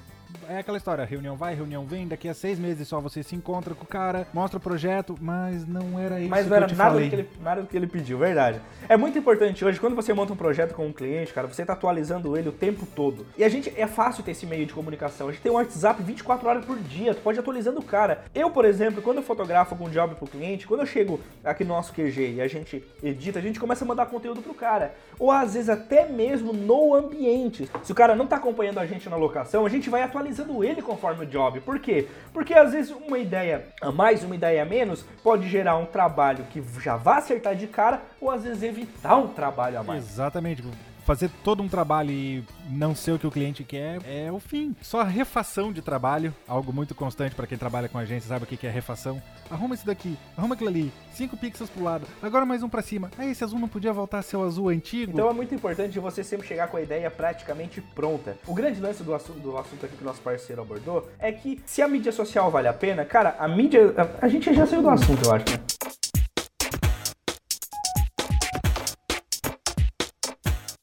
é 0.48 0.58
aquela 0.58 0.78
história, 0.78 1.04
reunião 1.04 1.36
vai, 1.36 1.54
reunião 1.54 1.84
vem, 1.84 2.06
daqui 2.06 2.28
a 2.28 2.34
seis 2.34 2.58
meses 2.58 2.86
só 2.88 3.00
você 3.00 3.22
se 3.22 3.34
encontra 3.34 3.74
com 3.74 3.84
o 3.84 3.86
cara, 3.86 4.26
mostra 4.32 4.58
o 4.58 4.60
projeto, 4.60 5.16
mas 5.20 5.66
não 5.66 5.98
era 5.98 6.20
isso 6.20 6.30
Mas 6.30 6.44
que 6.44 6.50
não 6.50 6.56
era 6.56 6.64
eu 6.66 6.68
te 6.68 6.74
nada 6.74 6.90
do, 6.90 6.94
falei. 6.94 7.08
que 7.08 7.14
ele, 7.16 7.28
nada 7.40 7.60
do 7.62 7.66
que 7.66 7.76
ele 7.76 7.86
pediu, 7.86 8.18
verdade. 8.18 8.60
É 8.88 8.96
muito 8.96 9.18
importante 9.18 9.64
hoje, 9.64 9.78
quando 9.78 9.94
você 9.94 10.12
monta 10.12 10.32
um 10.32 10.36
projeto 10.36 10.74
com 10.74 10.86
um 10.86 10.92
cliente, 10.92 11.32
cara, 11.32 11.46
você 11.46 11.64
tá 11.64 11.72
atualizando 11.74 12.36
ele 12.36 12.48
o 12.48 12.52
tempo 12.52 12.86
todo. 12.86 13.26
E 13.36 13.44
a 13.44 13.48
gente, 13.48 13.72
é 13.76 13.86
fácil 13.86 14.24
ter 14.24 14.32
esse 14.32 14.46
meio 14.46 14.66
de 14.66 14.72
comunicação. 14.72 15.28
A 15.28 15.32
gente 15.32 15.42
tem 15.42 15.52
um 15.52 15.56
WhatsApp 15.56 16.02
24 16.02 16.48
horas 16.48 16.64
por 16.64 16.78
dia, 16.78 17.14
tu 17.14 17.20
pode 17.20 17.38
ir 17.38 17.40
atualizando 17.40 17.80
o 17.80 17.84
cara. 17.84 18.24
Eu, 18.34 18.50
por 18.50 18.64
exemplo, 18.64 19.02
quando 19.02 19.18
eu 19.18 19.22
fotografo 19.22 19.74
algum 19.74 19.88
job 19.90 20.14
pro 20.14 20.26
cliente, 20.26 20.66
quando 20.66 20.80
eu 20.80 20.86
chego 20.86 21.20
aqui 21.44 21.64
no 21.64 21.74
nosso 21.74 21.92
QG 21.92 22.34
e 22.36 22.40
a 22.40 22.48
gente 22.48 22.84
edita, 23.02 23.38
a 23.38 23.42
gente 23.42 23.60
começa 23.60 23.84
a 23.84 23.88
mandar 23.88 24.06
conteúdo 24.06 24.42
pro 24.42 24.54
cara. 24.54 24.94
Ou 25.18 25.30
às 25.30 25.54
vezes 25.54 25.68
até 25.68 26.06
mesmo 26.08 26.52
no 26.52 26.94
ambiente. 26.94 27.68
Se 27.82 27.92
o 27.92 27.94
cara 27.94 28.14
não 28.14 28.26
tá 28.26 28.36
acompanhando 28.36 28.78
a 28.78 28.86
gente 28.86 29.08
na 29.08 29.16
locação, 29.16 29.64
a 29.64 29.68
gente 29.68 29.88
vai 29.90 30.02
atualizando 30.02 30.21
ele 30.64 30.82
conforme 30.82 31.24
o 31.24 31.26
job. 31.26 31.60
Por 31.60 31.78
quê? 31.78 32.08
Porque 32.32 32.54
às 32.54 32.72
vezes 32.72 32.90
uma 32.90 33.18
ideia 33.18 33.66
a 33.80 33.90
mais, 33.90 34.22
uma 34.22 34.34
ideia 34.34 34.62
a 34.62 34.66
menos, 34.66 35.04
pode 35.22 35.48
gerar 35.48 35.76
um 35.76 35.86
trabalho 35.86 36.44
que 36.50 36.62
já 36.80 36.96
vai 36.96 37.18
acertar 37.18 37.54
de 37.56 37.66
cara, 37.66 38.02
ou 38.20 38.30
às 38.30 38.42
vezes 38.44 38.62
evitar 38.62 39.16
um 39.16 39.28
trabalho 39.28 39.80
a 39.80 39.82
mais. 39.82 40.08
Exatamente. 40.08 40.62
Fazer 41.04 41.30
todo 41.42 41.62
um 41.62 41.68
trabalho 41.68 42.10
e 42.10 42.44
não 42.68 42.94
ser 42.94 43.12
o 43.12 43.18
que 43.18 43.26
o 43.26 43.30
cliente 43.30 43.64
quer 43.64 44.00
é 44.06 44.30
o 44.30 44.38
fim. 44.38 44.74
Só 44.80 45.02
refação 45.02 45.72
de 45.72 45.82
trabalho, 45.82 46.34
algo 46.46 46.72
muito 46.72 46.94
constante 46.94 47.34
para 47.34 47.46
quem 47.46 47.58
trabalha 47.58 47.88
com 47.88 47.98
agência, 47.98 48.28
sabe 48.28 48.44
o 48.44 48.46
que 48.46 48.66
é 48.66 48.70
refação. 48.70 49.22
Arruma 49.50 49.74
esse 49.74 49.84
daqui, 49.84 50.16
arruma 50.36 50.54
aquilo 50.54 50.70
ali, 50.70 50.92
cinco 51.12 51.36
pixels 51.36 51.68
pro 51.70 51.84
lado, 51.84 52.06
agora 52.22 52.46
mais 52.46 52.62
um 52.62 52.68
pra 52.68 52.82
cima. 52.82 53.10
Ah, 53.18 53.26
esse 53.26 53.44
azul 53.44 53.58
não 53.58 53.68
podia 53.68 53.92
voltar 53.92 54.18
a 54.18 54.22
ser 54.22 54.36
o 54.36 54.44
azul 54.44 54.68
antigo? 54.68 55.12
Então 55.12 55.28
é 55.28 55.32
muito 55.32 55.54
importante 55.54 55.98
você 55.98 56.24
sempre 56.24 56.46
chegar 56.46 56.68
com 56.68 56.76
a 56.76 56.82
ideia 56.82 57.10
praticamente 57.10 57.80
pronta. 57.80 58.36
O 58.46 58.54
grande 58.54 58.80
lance 58.80 59.02
do 59.02 59.14
assunto, 59.14 59.40
do 59.40 59.56
assunto 59.56 59.86
aqui 59.86 59.96
que 59.96 60.02
o 60.02 60.06
nosso 60.06 60.20
parceiro 60.20 60.62
abordou 60.62 61.08
é 61.18 61.32
que 61.32 61.60
se 61.66 61.82
a 61.82 61.88
mídia 61.88 62.12
social 62.12 62.50
vale 62.50 62.68
a 62.68 62.72
pena, 62.72 63.04
cara, 63.04 63.36
a 63.38 63.48
mídia. 63.48 63.94
A, 63.96 64.26
a 64.26 64.28
gente 64.28 64.52
já 64.52 64.66
saiu 64.66 64.82
do 64.82 64.90
assunto, 64.90 65.24
eu 65.24 65.32
acho, 65.32 65.44
né? 65.50 66.01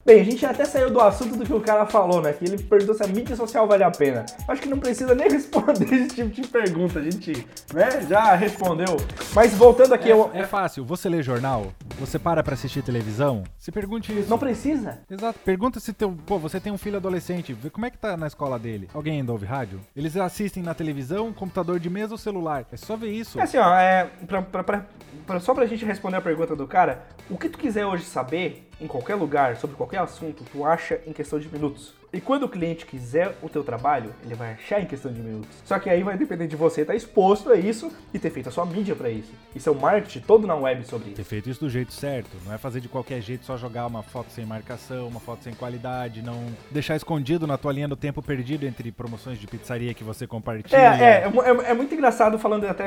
Bem, 0.09 0.21
a 0.21 0.23
gente 0.23 0.43
até 0.43 0.65
saiu 0.65 0.89
do 0.89 0.99
assunto 0.99 1.35
do 1.37 1.45
que 1.45 1.53
o 1.53 1.61
cara 1.61 1.85
falou, 1.85 2.19
né? 2.19 2.33
Que 2.33 2.43
ele 2.43 2.57
perguntou 2.63 2.95
se 2.95 3.03
a 3.03 3.07
mídia 3.07 3.35
social 3.35 3.67
vale 3.67 3.83
a 3.83 3.91
pena. 3.91 4.25
Acho 4.47 4.59
que 4.59 4.67
não 4.67 4.79
precisa 4.79 5.13
nem 5.13 5.29
responder 5.29 5.85
esse 5.93 6.07
tipo 6.15 6.29
de 6.29 6.47
pergunta, 6.47 6.97
a 6.97 7.03
gente 7.03 7.45
né, 7.71 8.01
já 8.09 8.33
respondeu. 8.33 8.97
Mas 9.35 9.53
voltando 9.53 9.93
aqui, 9.93 10.09
eu... 10.09 10.31
É 10.33 10.47
fácil, 10.47 10.83
você 10.83 11.07
lê 11.07 11.21
jornal? 11.21 11.71
Você 11.99 12.17
para 12.17 12.41
pra 12.41 12.55
assistir 12.55 12.81
televisão? 12.81 13.43
Se 13.59 13.71
pergunte 13.71 14.11
isso. 14.17 14.27
não 14.31 14.39
precisa. 14.39 14.97
Exato. 15.07 15.37
Pergunta 15.45 15.79
se 15.79 15.93
teu. 15.93 16.17
Pô, 16.25 16.39
você 16.39 16.59
tem 16.59 16.73
um 16.73 16.77
filho 16.79 16.97
adolescente. 16.97 17.53
Vê 17.53 17.69
como 17.69 17.85
é 17.85 17.91
que 17.91 17.97
tá 17.99 18.17
na 18.17 18.25
escola 18.25 18.57
dele. 18.57 18.89
Alguém 18.95 19.19
ainda 19.19 19.31
ouve 19.31 19.45
rádio? 19.45 19.79
Eles 19.95 20.17
assistem 20.17 20.63
na 20.63 20.73
televisão, 20.73 21.31
computador 21.31 21.79
de 21.79 21.87
mesa 21.87 22.15
ou 22.15 22.17
celular. 22.17 22.65
É 22.71 22.77
só 22.77 22.95
ver 22.95 23.11
isso. 23.11 23.39
É 23.39 23.43
assim, 23.43 23.57
ó, 23.59 23.75
é, 23.75 24.09
pra, 24.25 24.41
pra, 24.41 24.63
pra- 24.63 24.85
pra- 25.27 25.39
só 25.39 25.53
pra 25.53 25.67
gente 25.67 25.85
responder 25.85 26.17
a 26.17 26.21
pergunta 26.21 26.55
do 26.55 26.65
cara, 26.65 27.03
o 27.29 27.37
que 27.37 27.47
tu 27.47 27.59
quiser 27.59 27.85
hoje 27.85 28.05
saber, 28.05 28.68
em 28.79 28.87
qualquer 28.87 29.15
lugar, 29.15 29.57
sobre 29.57 29.75
qualquer 29.75 29.99
assunto, 29.99 30.43
tu 30.51 30.65
acha 30.65 31.01
em 31.05 31.13
questão 31.13 31.39
de 31.39 31.49
minutos. 31.49 31.98
E 32.11 32.19
quando 32.19 32.43
o 32.43 32.49
cliente 32.49 32.87
quiser 32.87 33.35
o 33.41 33.47
teu 33.47 33.63
trabalho, 33.63 34.13
ele 34.25 34.33
vai 34.33 34.53
achar 34.53 34.81
em 34.81 34.85
questão 34.85 35.13
de 35.13 35.21
minutos. 35.21 35.49
Só 35.63 35.77
que 35.77 35.89
aí 35.89 36.01
vai 36.01 36.17
depender 36.17 36.47
de 36.47 36.55
você 36.55 36.81
estar 36.81 36.95
exposto 36.95 37.51
a 37.51 37.55
isso 37.55 37.91
e 38.11 38.17
ter 38.17 38.31
feito 38.31 38.49
a 38.49 38.51
sua 38.51 38.65
mídia 38.65 38.95
pra 38.95 39.09
isso. 39.11 39.31
E 39.55 39.59
seu 39.59 39.75
marketing 39.75 40.21
todo 40.21 40.47
na 40.47 40.55
web 40.55 40.83
sobre 40.87 41.11
Ter 41.11 41.21
isso. 41.21 41.29
feito 41.29 41.49
isso 41.51 41.59
do 41.59 41.69
jeito 41.69 41.93
certo. 41.93 42.31
Não 42.45 42.53
é 42.53 42.57
fazer 42.57 42.79
de 42.81 42.87
qualquer 42.89 43.21
jeito, 43.21 43.45
só 43.45 43.55
jogar 43.57 43.85
uma 43.85 44.01
foto 44.01 44.31
sem 44.31 44.43
marcação, 44.43 45.07
uma 45.07 45.19
foto 45.19 45.43
sem 45.43 45.53
qualidade, 45.53 46.23
não 46.23 46.47
deixar 46.71 46.95
escondido 46.95 47.45
na 47.45 47.57
tua 47.59 47.71
linha 47.71 47.87
do 47.87 47.95
tempo 47.95 48.23
perdido 48.23 48.65
entre 48.65 48.91
promoções 48.91 49.37
de 49.37 49.45
pizzaria 49.45 49.93
que 49.93 50.03
você 50.03 50.25
compartilha. 50.25 50.77
É, 50.77 50.83
é, 50.83 51.23
é, 51.25 51.27
é- 51.67 51.71
é 51.71 51.73
muito 51.75 51.93
engraçado 51.93 52.39
falando 52.39 52.65
até, 52.65 52.85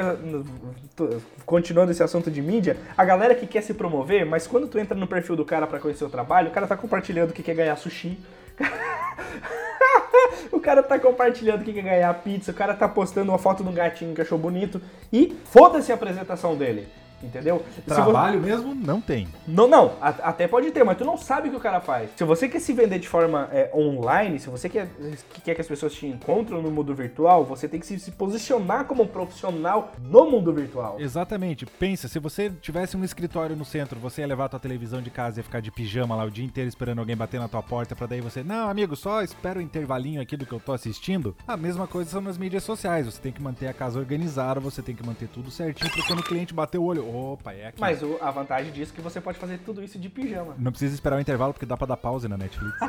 continuando 1.47 1.93
esse 1.93 2.03
assunto 2.03 2.29
de 2.31 2.43
mídia, 2.43 2.77
a 2.97 3.05
galera 3.05 3.35
que 3.37 3.47
quer 3.47 3.63
se 3.63 3.73
promover, 3.75 4.27
mas 4.27 4.49
quando 4.49 4.67
tu 4.67 4.79
entra 4.81 4.97
no 4.97 5.07
perfil 5.07 5.37
do 5.37 5.45
cara 5.45 5.67
pra 5.67 5.79
conhecer 5.79 6.05
o 6.05 6.11
trabalho, 6.11 6.49
o 6.49 6.53
cara 6.53 6.67
tá 6.67 6.77
compartilhando 6.77 7.33
que 7.33 7.43
quer 7.43 7.55
ganhar 7.55 7.77
sushi. 7.77 8.19
o 10.53 10.61
cara 10.61 10.83
tá 10.83 10.99
compartilhando 10.99 11.65
que 11.65 11.73
quer 11.73 11.83
ganhar 11.83 12.15
pizza, 12.15 12.51
o 12.51 12.55
cara 12.55 12.75
tá 12.75 12.89
postando 12.89 13.31
uma 13.31 13.39
foto 13.39 13.63
de 13.63 13.69
um 13.69 13.75
gatinho 13.75 14.15
que 14.15 14.21
achou 14.21 14.39
bonito 14.39 14.81
e 15.13 15.37
foda-se 15.45 15.93
a 15.93 15.95
apresentação 15.95 16.57
dele. 16.57 16.89
Entendeu? 17.23 17.63
Trabalho 17.87 18.41
mesmo 18.41 18.75
não 18.75 19.01
tem. 19.01 19.29
não, 19.47 19.69
não, 19.69 19.93
a- 20.01 20.09
até 20.09 20.49
pode 20.49 20.71
ter, 20.71 20.85
mas 20.85 20.97
tu 20.99 21.05
não 21.05 21.17
sabe 21.17 21.49
o 21.49 21.51
que 21.53 21.57
o 21.57 21.61
cara 21.61 21.81
faz. 21.81 22.11
Se 22.17 22.25
você 22.25 22.49
quer 22.49 22.61
se 22.61 22.73
vender 22.73 22.99
de 22.99 23.09
forma 23.09 23.49
é, 23.53 23.71
online, 23.75 24.39
se 24.41 24.49
você 24.51 24.69
quer 24.69 24.89
que, 25.33 25.41
quer 25.43 25.55
que 25.55 25.61
as 25.61 25.67
pessoas 25.67 25.93
te 25.95 26.07
encontrem 26.07 26.61
no 26.61 26.71
mundo 26.71 26.95
virtual, 26.95 27.45
você 27.45 27.69
tem 27.69 27.79
que 27.81 27.87
se, 27.87 27.99
se 27.99 28.11
posicionar 28.11 28.85
como 28.87 29.03
um 29.05 29.07
profissional 29.07 29.93
no 30.03 30.31
mundo 30.31 30.53
virtual. 30.53 30.97
Exatamente. 31.01 31.65
Pensa, 31.67 32.09
se 32.09 32.19
você 32.19 32.51
tivesse 32.51 32.97
um 32.97 33.05
escritório 33.05 33.55
no 33.57 33.65
centro, 33.65 33.99
você 34.01 34.21
ia 34.23 34.27
levar 34.27 34.47
a 34.47 34.49
tua 34.49 34.61
televisão 34.61 35.01
de 35.01 35.11
casa 35.11 35.39
e 35.39 35.41
ia 35.41 35.45
ficar 35.45 35.61
de 35.61 35.71
pijama 35.71 36.15
lá 36.17 36.25
o 36.25 36.31
dia 36.31 36.45
inteiro 36.45 36.69
esperando 36.69 36.99
alguém 36.99 37.17
bater 37.17 37.39
na 37.41 37.49
tua 37.49 37.63
porta 37.63 37.95
pra 37.95 38.07
daí 38.07 38.21
você, 38.21 38.43
não, 38.43 38.69
amigo, 38.69 38.97
só 38.97 39.23
espera 39.23 39.59
o 39.59 39.63
intervalinho 39.63 40.21
aqui 40.21 40.37
do 40.37 40.45
que 40.47 40.53
eu 40.53 40.61
tô 40.61 40.73
assistindo. 40.73 41.35
A 41.47 41.57
mesma 41.57 41.87
coisa 41.87 42.11
são 42.11 42.21
nas 42.21 42.37
mídias 42.39 42.63
sociais. 42.65 43.07
Você 43.07 43.21
tem 43.21 43.33
que 43.33 43.43
manter 43.43 43.67
a 43.69 43.73
casa 43.73 43.99
organizada, 43.99 44.61
você 44.61 44.83
tem 44.83 44.95
que 44.95 45.05
manter 45.07 45.29
tudo 45.29 45.51
certinho, 45.51 45.91
porque 45.91 46.07
quando 46.07 46.21
o 46.21 46.25
cliente 46.25 46.53
bater 46.55 46.79
o 46.79 46.85
olho, 46.85 47.05
opa, 47.15 47.53
é 47.53 47.69
aqui. 47.69 47.81
Mas 47.81 48.03
o- 48.03 48.19
a 48.21 48.31
vantagem 48.31 48.73
disso 48.73 48.93
é 48.93 48.97
que 48.97 49.01
você 49.03 49.21
pode 49.21 49.39
fazer 49.39 49.59
tudo 49.59 49.83
isso 49.83 49.99
de 49.99 50.09
pijama. 50.09 50.55
Não 50.59 50.71
precisa 50.71 50.95
esperar 50.95 51.17
o 51.17 51.21
intervalo 51.21 51.53
porque 51.53 51.67
dá 51.67 51.77
pra 51.77 51.87
dar 51.87 51.97
pause 51.97 52.29
na 52.29 52.37
Netflix. 52.37 52.75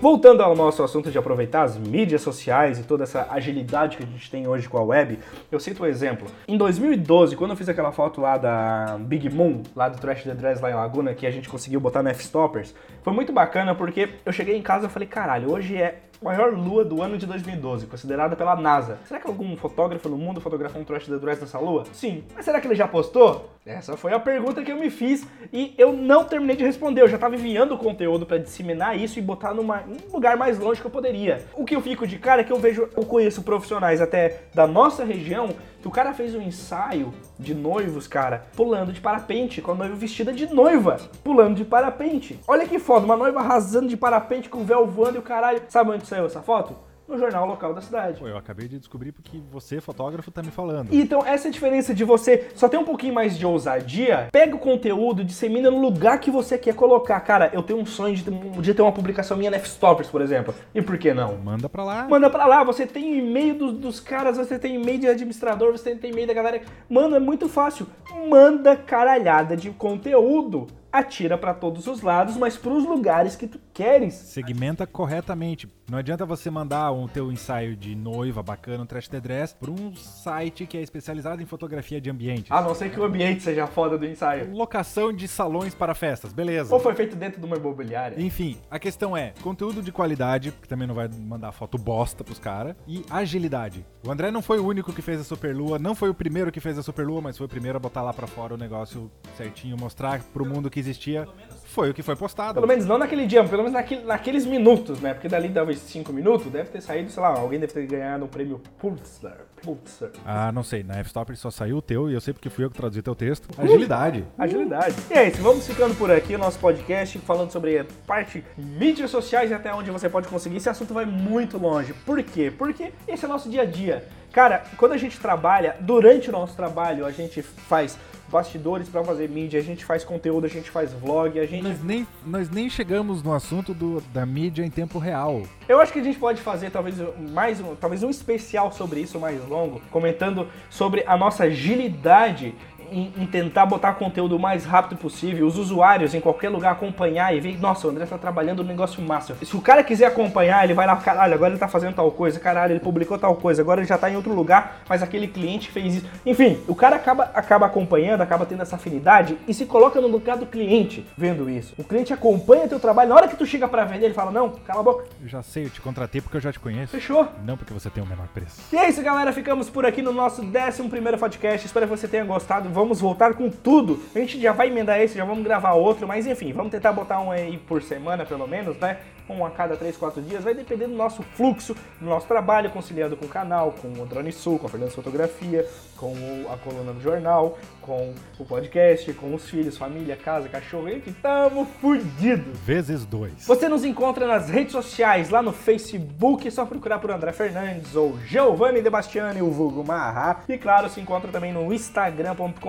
Voltando 0.00 0.42
ao 0.42 0.56
nosso 0.56 0.82
assunto 0.82 1.12
de 1.12 1.18
aproveitar 1.18 1.62
as 1.62 1.76
mídias 1.78 2.22
sociais 2.22 2.76
e 2.80 2.82
toda 2.82 3.04
essa 3.04 3.28
agilidade 3.30 3.96
que 3.96 4.02
a 4.02 4.06
gente 4.06 4.28
tem 4.28 4.48
hoje 4.48 4.68
com 4.68 4.76
a 4.76 4.82
web, 4.82 5.16
eu 5.50 5.60
cito 5.60 5.84
um 5.84 5.86
exemplo. 5.86 6.26
Em 6.48 6.56
2012, 6.58 7.36
quando 7.36 7.52
eu 7.52 7.56
fiz 7.56 7.68
aquela 7.68 7.92
foto 7.92 8.20
lá 8.20 8.36
da 8.36 8.96
Big 8.98 9.30
Moon, 9.30 9.62
lá 9.76 9.88
do 9.88 9.98
Trash 9.98 10.24
the 10.24 10.34
Dress 10.34 10.60
lá 10.60 10.72
em 10.72 10.74
Laguna, 10.74 11.14
que 11.14 11.24
a 11.24 11.30
gente 11.30 11.48
conseguiu 11.48 11.78
botar 11.78 12.02
no 12.02 12.08
F-Stoppers, 12.08 12.74
foi 13.02 13.12
muito 13.12 13.32
bacana 13.32 13.76
porque 13.76 14.08
eu 14.26 14.32
cheguei 14.32 14.56
em 14.56 14.62
casa 14.62 14.86
e 14.88 14.90
falei, 14.90 15.06
caralho, 15.06 15.52
hoje 15.52 15.76
é 15.76 16.00
maior 16.22 16.52
lua 16.52 16.84
do 16.84 17.02
ano 17.02 17.18
de 17.18 17.26
2012, 17.26 17.86
considerada 17.86 18.36
pela 18.36 18.56
NASA. 18.56 18.98
Será 19.06 19.20
que 19.20 19.26
algum 19.26 19.56
fotógrafo 19.56 20.08
no 20.08 20.16
mundo 20.16 20.40
fotografou 20.40 20.80
um 20.80 20.84
Trash 20.84 21.06
the 21.06 21.18
Dress 21.18 21.40
nessa 21.40 21.58
lua? 21.58 21.84
Sim. 21.92 22.24
Mas 22.34 22.44
será 22.44 22.60
que 22.60 22.66
ele 22.66 22.74
já 22.74 22.86
postou? 22.86 23.50
Essa 23.64 23.96
foi 23.96 24.12
a 24.12 24.18
pergunta 24.18 24.62
que 24.62 24.72
eu 24.72 24.76
me 24.76 24.90
fiz 24.90 25.24
e 25.52 25.72
eu 25.78 25.92
não 25.92 26.24
terminei 26.24 26.56
de 26.56 26.64
responder. 26.64 27.02
Eu 27.02 27.08
já 27.08 27.16
tava 27.16 27.36
enviando 27.36 27.78
conteúdo 27.78 28.26
pra 28.26 28.38
disseminar 28.38 28.98
isso 28.98 29.18
e 29.18 29.22
botar 29.22 29.54
numa, 29.54 29.82
em 29.82 29.96
um 30.08 30.12
lugar 30.12 30.36
mais 30.36 30.58
longe 30.58 30.80
que 30.80 30.86
eu 30.86 30.90
poderia. 30.90 31.44
O 31.54 31.64
que 31.64 31.76
eu 31.76 31.80
fico 31.80 32.06
de 32.06 32.18
cara 32.18 32.40
é 32.40 32.44
que 32.44 32.52
eu 32.52 32.58
vejo, 32.58 32.88
eu 32.96 33.04
conheço 33.04 33.42
profissionais 33.42 34.00
até 34.00 34.42
da 34.52 34.66
nossa 34.66 35.04
região 35.04 35.50
que 35.82 35.88
o 35.88 35.90
cara 35.90 36.14
fez 36.14 36.32
um 36.32 36.40
ensaio 36.40 37.12
de 37.36 37.54
noivos, 37.54 38.06
cara, 38.06 38.46
pulando 38.56 38.92
de 38.92 39.00
parapente, 39.00 39.60
com 39.60 39.72
a 39.72 39.74
noiva 39.74 39.96
vestida 39.96 40.32
de 40.32 40.46
noiva, 40.46 40.96
pulando 41.24 41.56
de 41.56 41.64
parapente. 41.64 42.38
Olha 42.46 42.66
que 42.68 42.78
foda, 42.78 43.04
uma 43.04 43.16
noiva 43.16 43.40
arrasando 43.40 43.88
de 43.88 43.96
parapente 43.96 44.48
com 44.48 44.60
o 44.60 44.64
véu 44.64 44.86
voando 44.86 45.16
e 45.16 45.18
o 45.18 45.22
caralho. 45.22 45.60
Sabe 45.68 45.90
onde 45.90 46.06
saiu 46.06 46.26
essa 46.26 46.40
foto? 46.40 46.76
No 47.12 47.18
jornal 47.18 47.46
local 47.46 47.74
da 47.74 47.82
cidade. 47.82 48.18
Pô, 48.18 48.26
eu 48.26 48.38
acabei 48.38 48.66
de 48.66 48.78
descobrir 48.78 49.12
porque 49.12 49.38
você, 49.50 49.82
fotógrafo, 49.82 50.30
tá 50.30 50.42
me 50.42 50.50
falando. 50.50 50.88
Então, 50.90 51.22
essa 51.26 51.46
é 51.46 51.50
a 51.50 51.52
diferença 51.52 51.94
de 51.94 52.04
você 52.04 52.48
só 52.54 52.70
ter 52.70 52.78
um 52.78 52.86
pouquinho 52.86 53.12
mais 53.12 53.36
de 53.36 53.44
ousadia, 53.44 54.30
pega 54.32 54.56
o 54.56 54.58
conteúdo, 54.58 55.22
dissemina 55.22 55.70
no 55.70 55.78
lugar 55.78 56.18
que 56.20 56.30
você 56.30 56.56
quer 56.56 56.74
colocar. 56.74 57.20
Cara, 57.20 57.50
eu 57.52 57.62
tenho 57.62 57.78
um 57.78 57.84
sonho 57.84 58.16
de 58.16 58.24
ter, 58.24 58.30
de 58.32 58.72
ter 58.72 58.80
uma 58.80 58.92
publicação 58.92 59.36
minha 59.36 59.50
na 59.50 59.58
F-Stoppers, 59.58 60.08
por 60.08 60.22
exemplo. 60.22 60.54
E 60.74 60.80
por 60.80 60.96
que 60.96 61.12
não? 61.12 61.36
Manda 61.36 61.68
pra 61.68 61.84
lá. 61.84 62.08
Manda 62.08 62.30
pra 62.30 62.46
lá, 62.46 62.64
você 62.64 62.86
tem 62.86 63.18
e-mail 63.18 63.56
dos, 63.56 63.74
dos 63.74 64.00
caras, 64.00 64.38
você 64.38 64.58
tem 64.58 64.76
e-mail 64.76 65.00
de 65.00 65.06
administrador, 65.06 65.70
você 65.72 65.94
tem 65.94 66.12
e-mail 66.12 66.26
da 66.26 66.32
galera. 66.32 66.62
Mano, 66.88 67.14
é 67.14 67.20
muito 67.20 67.46
fácil. 67.46 67.86
Manda 68.30 68.74
caralhada 68.74 69.54
de 69.54 69.70
conteúdo. 69.70 70.66
Atira 70.90 71.38
pra 71.38 71.54
todos 71.54 71.86
os 71.86 72.02
lados, 72.02 72.36
mas 72.36 72.58
pros 72.58 72.84
lugares 72.84 73.34
que 73.34 73.46
tu 73.46 73.58
queres. 73.72 74.14
Segmenta 74.14 74.86
corretamente. 74.86 75.68
Não 75.90 75.98
adianta 75.98 76.24
você 76.24 76.50
mandar 76.50 76.90
um 76.92 77.06
teu 77.06 77.30
ensaio 77.30 77.76
de 77.76 77.94
noiva 77.94 78.42
bacana, 78.42 78.82
um 78.82 78.86
trash 78.86 79.08
the 79.08 79.20
dress, 79.20 79.54
pra 79.54 79.70
um 79.70 79.94
site 79.94 80.66
que 80.66 80.78
é 80.78 80.80
especializado 80.80 81.42
em 81.42 81.46
fotografia 81.46 82.00
de 82.00 82.08
ambientes. 82.08 82.50
A 82.50 82.62
não 82.62 82.74
ser 82.74 82.90
que 82.90 82.98
o 82.98 83.04
ambiente 83.04 83.42
seja 83.42 83.66
foda 83.66 83.98
do 83.98 84.06
ensaio. 84.06 84.54
Locação 84.54 85.12
de 85.12 85.28
salões 85.28 85.74
para 85.74 85.94
festas, 85.94 86.32
beleza. 86.32 86.72
Ou 86.72 86.80
foi 86.80 86.94
feito 86.94 87.14
dentro 87.14 87.40
de 87.40 87.46
uma 87.46 87.56
imobiliária. 87.56 88.20
Enfim, 88.20 88.56
a 88.70 88.78
questão 88.78 89.16
é 89.16 89.34
conteúdo 89.42 89.82
de 89.82 89.92
qualidade, 89.92 90.52
que 90.52 90.68
também 90.68 90.86
não 90.86 90.94
vai 90.94 91.08
mandar 91.08 91.52
foto 91.52 91.76
bosta 91.76 92.24
pros 92.24 92.38
caras, 92.38 92.74
e 92.86 93.04
agilidade. 93.10 93.84
O 94.06 94.10
André 94.10 94.30
não 94.30 94.40
foi 94.40 94.58
o 94.58 94.66
único 94.66 94.92
que 94.92 95.02
fez 95.02 95.20
a 95.20 95.24
Superlua, 95.24 95.78
não 95.78 95.94
foi 95.94 96.08
o 96.08 96.14
primeiro 96.14 96.50
que 96.50 96.60
fez 96.60 96.78
a 96.78 96.82
Superlua, 96.82 97.20
mas 97.20 97.36
foi 97.36 97.46
o 97.46 97.48
primeiro 97.48 97.76
a 97.76 97.80
botar 97.80 98.02
lá 98.02 98.12
pra 98.12 98.26
fora 98.26 98.54
o 98.54 98.56
negócio 98.56 99.10
certinho, 99.36 99.76
mostrar 99.76 100.22
pro 100.32 100.46
mundo 100.46 100.70
que 100.70 100.80
existia. 100.80 101.28
Foi 101.72 101.88
o 101.88 101.94
que 101.94 102.02
foi 102.02 102.14
postado. 102.14 102.54
Pelo 102.54 102.66
menos 102.66 102.84
não 102.84 102.98
naquele 102.98 103.26
dia, 103.26 103.42
pelo 103.44 103.62
menos 103.62 103.72
naquele- 103.72 104.02
naqueles 104.04 104.44
minutos, 104.44 105.00
né? 105.00 105.14
Porque 105.14 105.26
dali 105.26 105.50
esses 105.70 105.90
5 105.90 106.12
minutos, 106.12 106.52
deve 106.52 106.68
ter 106.68 106.82
saído, 106.82 107.10
sei 107.10 107.22
lá, 107.22 107.30
alguém 107.30 107.58
deve 107.58 107.72
ter 107.72 107.86
ganhado 107.86 108.24
um 108.24 108.28
prêmio 108.28 108.60
Pulitzer. 108.78 109.32
Pulitzer. 109.62 110.10
Ah, 110.26 110.52
não 110.52 110.62
sei, 110.62 110.82
na 110.82 110.98
F-Stopper 110.98 111.34
só 111.36 111.50
saiu 111.50 111.78
o 111.78 111.82
teu 111.82 112.10
e 112.10 112.14
eu 112.14 112.20
sei 112.20 112.34
porque 112.34 112.50
fui 112.50 112.64
eu 112.64 112.70
que 112.70 112.76
traduzi 112.76 113.00
teu 113.00 113.14
texto. 113.14 113.48
Agilidade. 113.56 114.24
Agilidade. 114.36 114.96
E 115.10 115.14
é 115.14 115.28
isso, 115.28 115.40
vamos 115.40 115.66
ficando 115.66 115.94
por 115.94 116.10
aqui, 116.10 116.34
o 116.34 116.38
nosso 116.38 116.58
podcast, 116.58 117.18
falando 117.20 117.50
sobre 117.50 117.78
a 117.78 117.86
parte 118.06 118.44
mídias 118.58 119.10
sociais 119.10 119.50
e 119.50 119.54
até 119.54 119.72
onde 119.72 119.90
você 119.90 120.08
pode 120.10 120.28
conseguir. 120.28 120.56
Esse 120.58 120.68
assunto 120.68 120.92
vai 120.92 121.06
muito 121.06 121.56
longe. 121.56 121.94
Por 122.04 122.22
quê? 122.22 122.52
Porque 122.56 122.92
esse 123.08 123.24
é 123.24 123.28
o 123.28 123.30
nosso 123.30 123.48
dia 123.48 123.62
a 123.62 123.66
dia. 123.66 124.06
Cara, 124.32 124.62
quando 124.76 124.92
a 124.92 124.96
gente 124.96 125.18
trabalha, 125.20 125.76
durante 125.80 126.28
o 126.28 126.32
nosso 126.32 126.56
trabalho, 126.56 127.04
a 127.06 127.10
gente 127.10 127.40
faz 127.42 127.98
bastidores 128.32 128.88
pra 128.88 129.04
fazer 129.04 129.28
mídia, 129.28 129.60
a 129.60 129.62
gente 129.62 129.84
faz 129.84 130.02
conteúdo, 130.02 130.46
a 130.46 130.48
gente 130.48 130.70
faz 130.70 130.92
vlog, 130.94 131.38
a 131.38 131.44
gente 131.44 131.62
Nós 131.62 131.84
nem, 131.84 132.06
nós 132.24 132.48
nem 132.48 132.70
chegamos 132.70 133.22
no 133.22 133.34
assunto 133.34 133.74
do, 133.74 134.00
da 134.12 134.24
mídia 134.24 134.64
em 134.64 134.70
tempo 134.70 134.98
real. 134.98 135.42
Eu 135.68 135.80
acho 135.80 135.92
que 135.92 135.98
a 135.98 136.02
gente 136.02 136.18
pode 136.18 136.40
fazer 136.40 136.70
talvez 136.70 136.96
mais 137.30 137.60
um, 137.60 137.76
talvez 137.76 138.02
um 138.02 138.08
especial 138.08 138.72
sobre 138.72 139.00
isso 139.00 139.20
mais 139.20 139.46
longo, 139.46 139.80
comentando 139.90 140.48
sobre 140.70 141.04
a 141.06 141.16
nossa 141.16 141.44
agilidade 141.44 142.54
em, 142.92 143.12
em 143.22 143.26
tentar 143.26 143.66
botar 143.66 143.94
conteúdo 143.94 144.36
o 144.36 144.38
mais 144.38 144.64
rápido 144.64 144.98
possível, 144.98 145.46
os 145.46 145.56
usuários 145.58 146.14
em 146.14 146.20
qualquer 146.20 146.48
lugar 146.48 146.72
acompanhar 146.72 147.34
e 147.34 147.40
ver, 147.40 147.58
nossa, 147.60 147.86
o 147.86 147.90
André 147.90 148.06
tá 148.06 148.18
trabalhando 148.18 148.62
um 148.62 148.66
negócio 148.66 149.02
massa. 149.02 149.36
Se 149.42 149.56
o 149.56 149.60
cara 149.60 149.82
quiser 149.82 150.06
acompanhar, 150.06 150.64
ele 150.64 150.74
vai 150.74 150.86
lá, 150.86 150.96
caralho, 150.96 151.34
agora 151.34 151.52
ele 151.52 151.58
tá 151.58 151.68
fazendo 151.68 151.94
tal 151.94 152.10
coisa, 152.10 152.38
caralho, 152.38 152.72
ele 152.72 152.80
publicou 152.80 153.18
tal 153.18 153.34
coisa, 153.36 153.62
agora 153.62 153.80
ele 153.80 153.88
já 153.88 153.98
tá 153.98 154.10
em 154.10 154.16
outro 154.16 154.32
lugar, 154.34 154.82
mas 154.88 155.02
aquele 155.02 155.26
cliente 155.28 155.70
fez 155.70 155.96
isso. 155.96 156.06
Enfim, 156.24 156.60
o 156.68 156.74
cara 156.74 156.96
acaba, 156.96 157.24
acaba 157.34 157.66
acompanhando, 157.66 158.20
acaba 158.20 158.46
tendo 158.46 158.62
essa 158.62 158.76
afinidade 158.76 159.36
e 159.48 159.54
se 159.54 159.66
coloca 159.66 160.00
no 160.00 160.08
lugar 160.08 160.36
do 160.36 160.46
cliente 160.46 161.06
vendo 161.16 161.48
isso. 161.48 161.74
O 161.78 161.84
cliente 161.84 162.12
acompanha 162.12 162.68
teu 162.68 162.80
trabalho, 162.80 163.08
na 163.08 163.14
hora 163.14 163.28
que 163.28 163.36
tu 163.36 163.46
chega 163.46 163.66
pra 163.68 163.84
vender, 163.84 164.06
ele 164.06 164.14
fala, 164.14 164.30
não, 164.30 164.50
cala 164.50 164.80
a 164.80 164.82
boca, 164.82 165.04
Eu 165.22 165.28
já 165.28 165.42
sei, 165.42 165.64
eu 165.64 165.70
te 165.70 165.80
contratei 165.80 166.20
porque 166.20 166.36
eu 166.36 166.40
já 166.40 166.52
te 166.52 166.60
conheço. 166.60 166.92
fechou. 166.92 167.26
Não 167.44 167.56
porque 167.56 167.72
você 167.72 167.88
tem 167.90 168.02
o 168.02 168.06
menor 168.06 168.26
preço. 168.28 168.60
E 168.72 168.76
é 168.76 168.88
isso, 168.88 169.02
galera. 169.02 169.32
Ficamos 169.32 169.70
por 169.70 169.86
aqui 169.86 170.02
no 170.02 170.12
nosso 170.12 170.42
11 170.42 171.18
podcast. 171.18 171.66
Espero 171.66 171.86
que 171.86 171.96
você 171.96 172.08
tenha 172.08 172.24
gostado. 172.24 172.68
Vamos 172.68 172.81
voltar 172.90 173.34
com 173.34 173.50
tudo. 173.50 174.00
A 174.14 174.18
gente 174.18 174.40
já 174.40 174.52
vai 174.52 174.68
emendar 174.68 175.00
esse, 175.00 175.16
já 175.16 175.24
vamos 175.24 175.44
gravar 175.44 175.72
outro, 175.72 176.06
mas 176.06 176.26
enfim, 176.26 176.52
vamos 176.52 176.70
tentar 176.70 176.92
botar 176.92 177.20
um 177.20 177.30
aí 177.30 177.58
por 177.58 177.82
semana, 177.82 178.24
pelo 178.24 178.46
menos, 178.46 178.76
né? 178.78 178.98
Um 179.28 179.46
a 179.46 179.50
cada 179.50 179.76
3, 179.76 179.96
4 179.96 180.20
dias. 180.20 180.44
Vai 180.44 180.52
depender 180.52 180.86
do 180.86 180.94
nosso 180.94 181.22
fluxo, 181.22 181.76
do 182.00 182.06
nosso 182.06 182.26
trabalho, 182.26 182.70
conciliando 182.70 183.16
com 183.16 183.24
o 183.24 183.28
canal, 183.28 183.72
com 183.80 183.88
o 183.88 184.04
Drone 184.04 184.32
Sul, 184.32 184.58
com 184.58 184.66
a 184.66 184.68
Fernanda 184.68 184.90
Fotografia, 184.92 185.66
com 185.96 186.12
a 186.52 186.56
coluna 186.56 186.92
do 186.92 187.00
jornal, 187.00 187.56
com 187.80 188.12
o 188.38 188.44
podcast, 188.44 189.12
com 189.14 189.32
os 189.32 189.48
filhos, 189.48 189.78
família, 189.78 190.16
casa, 190.16 190.48
cachorro. 190.48 190.88
Enfim, 190.88 191.14
tamo 191.22 191.64
fudido. 191.80 192.52
Vezes 192.64 193.06
dois. 193.06 193.46
Você 193.46 193.68
nos 193.68 193.84
encontra 193.84 194.26
nas 194.26 194.50
redes 194.50 194.72
sociais, 194.72 195.30
lá 195.30 195.40
no 195.40 195.52
Facebook, 195.52 196.46
é 196.46 196.50
só 196.50 196.66
procurar 196.66 196.98
por 196.98 197.10
André 197.12 197.32
Fernandes 197.32 197.94
ou 197.94 198.18
Giovanni 198.26 198.82
Debastiani, 198.82 199.40
o 199.40 199.50
vulgo 199.50 199.84
Marra. 199.84 200.42
E 200.48 200.58
claro, 200.58 200.90
se 200.90 201.00
encontra 201.00 201.30
também 201.30 201.52
no 201.52 201.72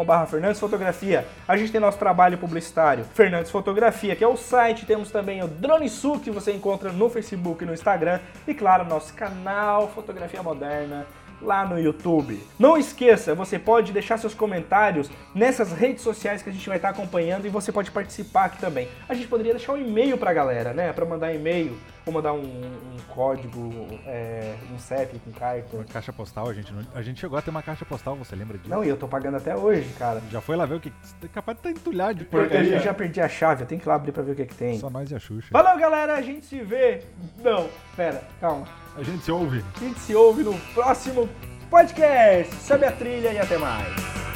instagram.com.br 0.03 0.25
Fernandes 0.27 0.59
Fotografia. 0.59 1.25
A 1.47 1.57
gente 1.57 1.71
tem 1.71 1.81
nosso 1.81 1.97
trabalho 1.97 2.37
publicitário, 2.37 3.05
Fernandes 3.13 3.51
Fotografia, 3.51 4.15
que 4.15 4.23
é 4.23 4.27
o 4.27 4.35
site. 4.35 4.85
Temos 4.85 5.11
também 5.11 5.41
o 5.41 5.47
Drone 5.47 5.89
Sul, 5.89 6.19
que 6.19 6.29
você 6.29 6.51
encontra 6.51 6.91
no 6.91 7.09
Facebook 7.09 7.63
e 7.63 7.67
no 7.67 7.73
Instagram. 7.73 8.19
E 8.47 8.53
claro, 8.53 8.85
nosso 8.85 9.13
canal 9.13 9.89
Fotografia 9.89 10.43
Moderna 10.43 11.05
lá 11.43 11.65
no 11.65 11.79
YouTube. 11.79 12.39
Não 12.57 12.77
esqueça, 12.77 13.35
você 13.35 13.59
pode 13.59 13.91
deixar 13.91 14.17
seus 14.17 14.33
comentários 14.33 15.09
nessas 15.35 15.71
redes 15.71 16.01
sociais 16.03 16.41
que 16.41 16.49
a 16.49 16.53
gente 16.53 16.67
vai 16.67 16.77
estar 16.77 16.89
acompanhando 16.89 17.45
e 17.45 17.49
você 17.49 17.71
pode 17.71 17.91
participar 17.91 18.45
aqui 18.45 18.57
também. 18.59 18.87
A 19.07 19.13
gente 19.13 19.27
poderia 19.27 19.53
deixar 19.53 19.73
um 19.73 19.77
e-mail 19.77 20.17
pra 20.17 20.33
galera, 20.33 20.73
né? 20.73 20.91
Pra 20.93 21.05
mandar 21.05 21.33
e-mail, 21.33 21.77
ou 22.05 22.13
mandar 22.13 22.33
um, 22.33 22.39
um 22.41 22.97
código, 23.13 23.71
é, 24.05 24.55
um 24.73 24.77
CEP 24.79 25.19
com 25.19 25.31
carta. 25.31 25.75
Uma 25.77 25.83
caixa 25.85 26.11
postal, 26.13 26.49
a 26.49 26.53
gente, 26.53 26.71
não- 26.73 26.85
a 26.93 27.01
gente 27.01 27.19
chegou 27.19 27.37
a 27.37 27.41
ter 27.41 27.49
uma 27.49 27.61
caixa 27.63 27.85
postal, 27.85 28.15
você 28.15 28.35
lembra 28.35 28.57
disso? 28.57 28.69
Não, 28.69 28.83
e 28.83 28.89
eu 28.89 28.97
tô 28.97 29.07
pagando 29.07 29.37
até 29.37 29.55
hoje, 29.55 29.87
cara. 29.97 30.21
Já 30.31 30.41
foi 30.41 30.55
lá 30.55 30.65
ver 30.65 30.75
o 30.75 30.79
que. 30.79 30.91
Você 31.01 31.15
é 31.25 31.27
capaz 31.27 31.57
de 31.57 31.67
estar 31.67 31.79
entulhado 31.79 32.15
de 32.15 32.21
Eu, 32.31 32.41
eu 32.41 32.47
porcaria. 32.49 32.79
já 32.79 32.93
perdi 32.93 33.21
a 33.21 33.29
chave, 33.29 33.63
eu 33.63 33.67
tenho 33.67 33.79
que 33.81 33.87
ir 33.87 33.89
lá 33.89 33.95
abrir 33.95 34.11
pra 34.11 34.23
ver 34.23 34.31
o 34.31 34.35
que, 34.35 34.45
que 34.45 34.55
tem. 34.55 34.79
Só 34.79 34.89
nós 34.89 35.09
e 35.11 35.15
a 35.15 35.19
Xuxa. 35.19 35.47
Valeu, 35.51 35.77
galera, 35.79 36.15
a 36.15 36.21
gente 36.21 36.45
se 36.45 36.59
vê. 36.61 37.01
Não, 37.43 37.69
pera, 37.95 38.23
calma. 38.39 38.65
A 38.95 39.01
gente 39.01 39.23
se 39.23 39.31
ouve. 39.31 39.63
A 39.75 39.79
gente 39.79 39.99
se 39.99 40.15
ouve 40.15 40.43
no 40.43 40.53
próximo 40.73 41.27
podcast. 41.69 42.53
Sobe 42.55 42.85
a 42.85 42.91
trilha 42.91 43.33
e 43.33 43.39
até 43.39 43.57
mais. 43.57 44.32